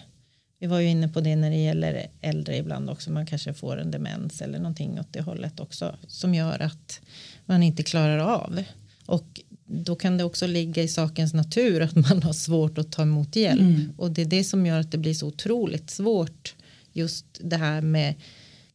[0.59, 3.11] Vi var ju inne på det när det gäller äldre ibland också.
[3.11, 7.01] Man kanske får en demens eller någonting åt det hållet också som gör att
[7.47, 8.63] man inte klarar av.
[9.07, 13.03] Och då kan det också ligga i sakens natur att man har svårt att ta
[13.03, 13.61] emot hjälp.
[13.61, 13.93] Mm.
[13.97, 16.55] Och det är det som gör att det blir så otroligt svårt.
[16.93, 18.15] Just det här med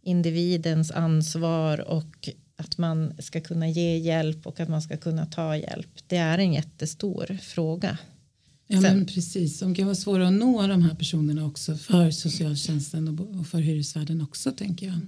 [0.02, 5.58] individens ansvar och att man ska kunna ge hjälp och att man ska kunna ta
[5.58, 5.90] hjälp.
[6.08, 7.98] Det är en jättestor fråga.
[8.68, 13.20] Ja men precis, de kan vara svåra att nå de här personerna också för socialtjänsten
[13.40, 15.00] och för hyresvärden också tänker jag.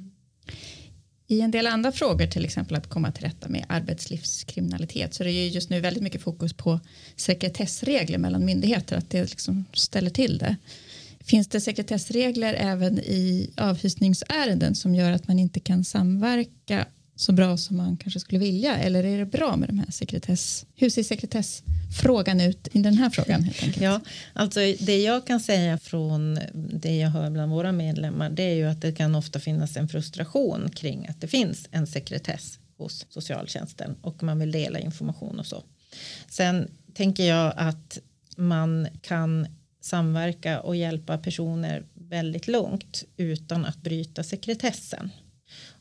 [1.28, 5.32] I en del andra frågor, till exempel att komma till rätta med arbetslivskriminalitet, så det
[5.32, 6.80] är just nu väldigt mycket fokus på
[7.16, 10.56] sekretessregler mellan myndigheter, att det liksom ställer till det.
[11.20, 16.86] Finns det sekretessregler även i avhysningsärenden som gör att man inte kan samverka
[17.20, 18.78] så bra som man kanske skulle vilja?
[18.78, 20.66] Eller är det bra med de här sekretess?
[20.76, 23.44] Hur ser sekretessfrågan ut i den här frågan?
[23.44, 23.84] Helt enkelt?
[23.84, 24.02] Ja,
[24.34, 28.66] alltså det jag kan säga från det jag hör bland våra medlemmar det är ju
[28.66, 33.96] att det kan ofta finnas en frustration kring att det finns en sekretess hos socialtjänsten
[34.02, 35.64] och man vill dela information och så.
[36.30, 38.00] Sen tänker jag att
[38.38, 39.48] man kan
[39.82, 45.12] samverka och hjälpa personer väldigt långt utan att bryta sekretessen.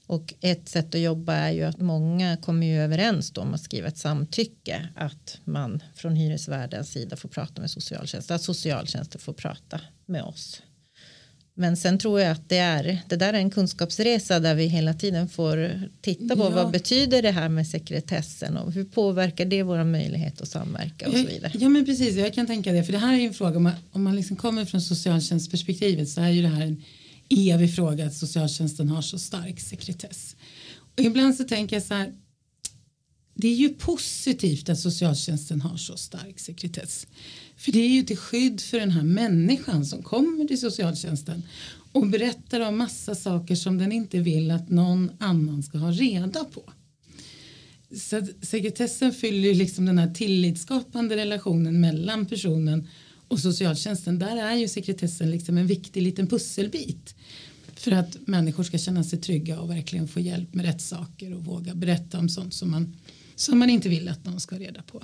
[0.09, 3.89] Och ett sätt att jobba är ju att många kommer ju överens om att skriva
[3.89, 9.81] ett samtycke att man från hyresvärdens sida får prata med socialtjänsten, att socialtjänsten får prata
[10.07, 10.63] med oss.
[11.55, 14.95] Men sen tror jag att det är det där är en kunskapsresa där vi hela
[14.95, 16.51] tiden får titta på ja.
[16.51, 21.13] vad betyder det här med sekretessen och hur påverkar det våra möjlighet att samverka och
[21.13, 21.53] så vidare.
[21.55, 23.73] Ja men precis, jag kan tänka det för det här är en fråga om man,
[23.93, 26.83] om man liksom kommer från socialtjänstperspektivet så är ju det här en
[27.29, 30.37] evig fråga att socialtjänsten har så stark sekretess.
[30.97, 32.15] Och ibland så tänker jag så här
[33.41, 37.07] det är ju positivt att socialtjänsten har så stark sekretess.
[37.57, 41.43] För det är ju till skydd för den här människan som kommer till socialtjänsten
[41.93, 46.45] och berättar om massa saker som den inte vill att någon annan ska ha reda
[46.45, 46.73] på.
[47.97, 52.89] Så sekretessen fyller ju liksom den här tillitsskapande relationen mellan personen
[53.29, 54.19] och socialtjänsten.
[54.19, 57.15] Där är ju sekretessen liksom en viktig liten pusselbit
[57.75, 61.45] för att människor ska känna sig trygga och verkligen få hjälp med rätt saker och
[61.45, 62.97] våga berätta om sånt som man,
[63.35, 65.03] som man inte vill att någon ska ha reda på.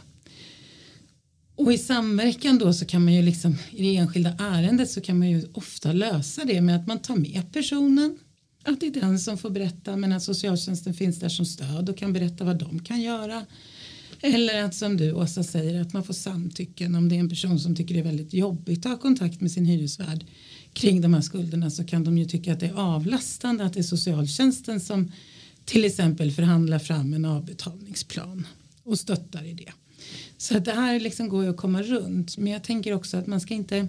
[1.57, 5.19] Och i samverkan då så kan man ju liksom i det enskilda ärendet så kan
[5.19, 8.19] man ju ofta lösa det med att man tar med personen.
[8.63, 11.99] Att det är den som får berätta men att socialtjänsten finns där som stöd och
[11.99, 13.47] kan berätta vad de kan göra.
[14.21, 17.61] Eller att som du Åsa säger att man får samtycken om det är en person
[17.61, 20.25] som tycker det är väldigt jobbigt att ha kontakt med sin hyresvärd
[20.73, 23.81] kring de här skulderna så kan de ju tycka att det är avlastande att det
[23.81, 25.13] är socialtjänsten som
[25.65, 28.47] till exempel förhandlar fram en avbetalningsplan
[28.83, 29.73] och stöttar i det.
[30.37, 32.39] Så att det här liksom går ju att komma runt.
[32.39, 33.89] Men jag tänker också att man ska inte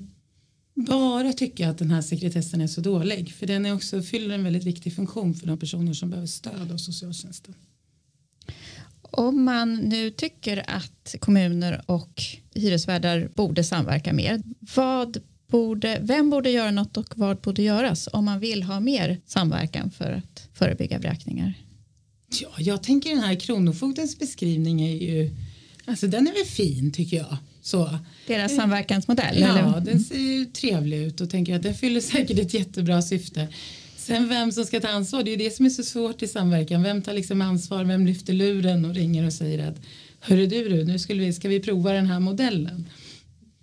[0.73, 3.34] bara tycka att den här sekretessen är så dålig.
[3.34, 6.71] För den är också, fyller en väldigt viktig funktion för de personer som behöver stöd
[6.71, 7.55] av socialtjänsten.
[9.11, 14.41] Om man nu tycker att kommuner och hyresvärdar borde samverka mer,
[14.75, 19.21] vad borde, vem borde göra något och vad borde göras om man vill ha mer
[19.25, 21.53] samverkan för att förebygga vräkningar?
[22.41, 25.35] Ja, jag tänker den här kronofogdens beskrivning är ju
[25.85, 27.37] Alltså den är väl fin tycker jag.
[27.61, 27.99] Så.
[28.27, 29.39] Deras samverkansmodell?
[29.39, 29.81] Ja, eller?
[29.81, 33.47] den ser ju trevlig ut och tänker att den fyller säkert ett jättebra syfte.
[34.05, 36.83] Sen vem som ska ta ansvar, det är det som är så svårt i samverkan.
[36.83, 39.75] Vem tar liksom ansvar, vem lyfter luren och ringer och säger att
[40.19, 42.89] hörru du, du nu skulle vi, ska vi prova den här modellen.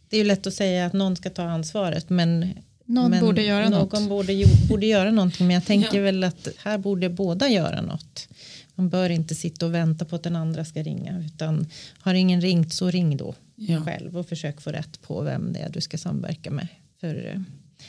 [0.08, 3.42] Det är ju lätt att säga att någon ska ta ansvaret men någon men borde
[3.42, 4.08] göra någon något.
[4.08, 6.02] Borde, borde göra någonting men jag tänker ja.
[6.02, 8.28] väl att här borde båda göra något.
[8.74, 11.66] Man bör inte sitta och vänta på att den andra ska ringa utan
[11.98, 13.84] har ingen ringt så ring då ja.
[13.84, 16.68] själv och försök få rätt på vem det är du ska samverka med.
[17.00, 17.40] För eh,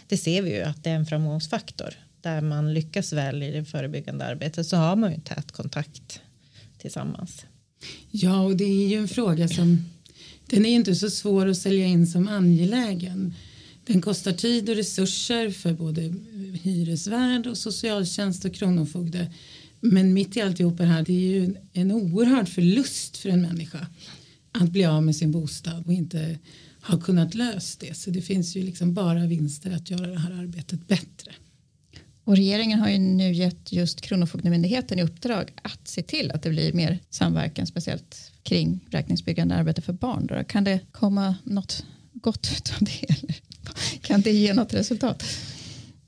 [0.08, 1.94] det ser vi ju att det är en framgångsfaktor
[2.24, 6.22] där man lyckas väl i det förebyggande arbetet så har man ju tät kontakt
[6.78, 7.46] tillsammans.
[8.12, 9.86] Ja och det är ju en fråga som
[10.48, 13.34] den är inte så svår att sälja in som angelägen.
[13.86, 16.14] Den kostar tid och resurser för både
[16.62, 19.32] hyresvärd och socialtjänst och kronofogde.
[19.80, 23.88] Men mitt i alltihop det här det är ju en oerhörd förlust för en människa
[24.52, 26.40] att bli av med sin bostad och inte
[26.82, 27.98] ha kunnat lösa det.
[27.98, 31.32] Så det finns ju liksom bara vinster att göra det här arbetet bättre.
[32.24, 36.50] Och regeringen har ju nu gett just Kronofogdemyndigheten i uppdrag att se till att det
[36.50, 40.28] blir mer samverkan, speciellt kring räkningsbyggande arbete för barn.
[40.28, 43.04] Då kan det komma något gott av det?
[43.10, 43.36] Eller
[44.02, 45.24] kan det ge något resultat?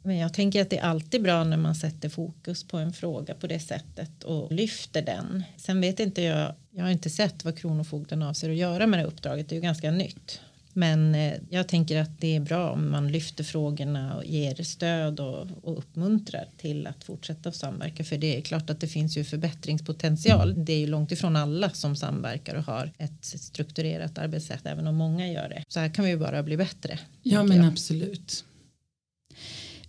[0.03, 3.33] Men jag tänker att det är alltid bra när man sätter fokus på en fråga
[3.33, 5.43] på det sättet och lyfter den.
[5.57, 9.05] Sen vet inte jag, jag har inte sett vad Kronofogden avser att göra med det
[9.05, 10.39] uppdraget, det är ju ganska nytt.
[10.77, 15.19] Men eh, jag tänker att det är bra om man lyfter frågorna och ger stöd
[15.19, 18.03] och, och uppmuntrar till att fortsätta samverka.
[18.03, 20.65] För det är klart att det finns ju förbättringspotential.
[20.65, 24.95] Det är ju långt ifrån alla som samverkar och har ett strukturerat arbetssätt, även om
[24.95, 25.63] många gör det.
[25.67, 26.99] Så här kan vi ju bara bli bättre.
[27.23, 27.67] Ja, men jag.
[27.67, 28.45] absolut.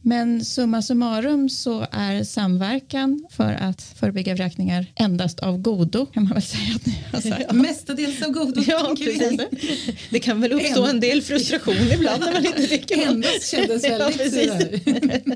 [0.06, 6.32] Men summa summarum så är samverkan för att förebygga vräkningar endast av godo kan man
[6.32, 7.44] väl säga att ni har sagt.
[7.48, 7.52] Ja.
[7.54, 8.62] Mestadels av godo.
[8.66, 9.40] Ja, precis.
[10.10, 15.26] Det kan väl uppstå en del frustration ibland när man inte tycker Endast kändes väldigt
[15.26, 15.34] ja,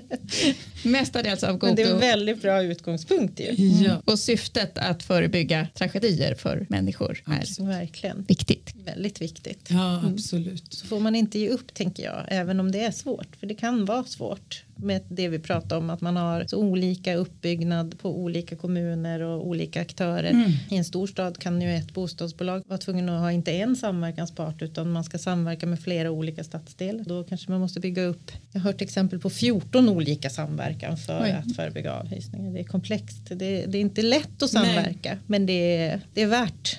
[0.91, 1.67] Mestadels av godo.
[1.67, 3.49] Men det är en väldigt bra utgångspunkt ju.
[3.49, 3.83] Mm.
[3.85, 4.03] Ja.
[4.05, 7.71] Och syftet att förebygga tragedier för människor är absolut.
[7.71, 8.25] Verkligen.
[8.29, 8.75] viktigt.
[8.85, 9.69] Väldigt viktigt.
[9.71, 10.47] Ja, absolut.
[10.47, 10.71] Mm.
[10.71, 13.37] Så får man inte ge upp tänker jag, även om det är svårt.
[13.41, 14.60] För det kan vara svårt.
[14.77, 19.47] Med det vi pratar om att man har så olika uppbyggnad på olika kommuner och
[19.47, 20.31] olika aktörer.
[20.31, 20.51] Mm.
[20.71, 24.63] I en stor stad kan ju ett bostadsbolag vara tvungen att ha inte en samverkanspart
[24.63, 27.05] utan man ska samverka med flera olika stadsdelar.
[27.05, 28.33] Då kanske man måste bygga upp.
[28.53, 31.31] Jag har hört exempel på 14 olika samverkan för Oj.
[31.31, 32.53] att förebygga avhysningar.
[32.53, 33.27] Det är komplext.
[33.29, 36.79] Det, det är inte lätt att samverka men det är, det är värt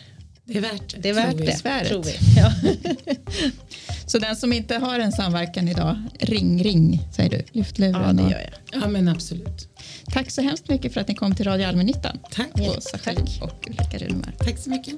[0.51, 0.97] Det är värt det.
[1.01, 1.87] det är värt det, Besväret.
[1.89, 2.11] tror vi.
[2.37, 2.51] Ja.
[4.05, 7.43] Så den som inte har en samverkan idag, ring, ring, säger du.
[7.51, 8.01] Lyft luren.
[8.01, 8.39] ja, det och- gör
[8.71, 8.81] jag.
[8.83, 9.67] Ja, men absolut.
[10.05, 12.19] Tack så hemskt mycket för att ni kom till Radio Allmännyttan.
[12.31, 12.47] Tack.
[13.41, 14.33] Och Ulrika Rudmar.
[14.39, 14.95] Tack så mycket.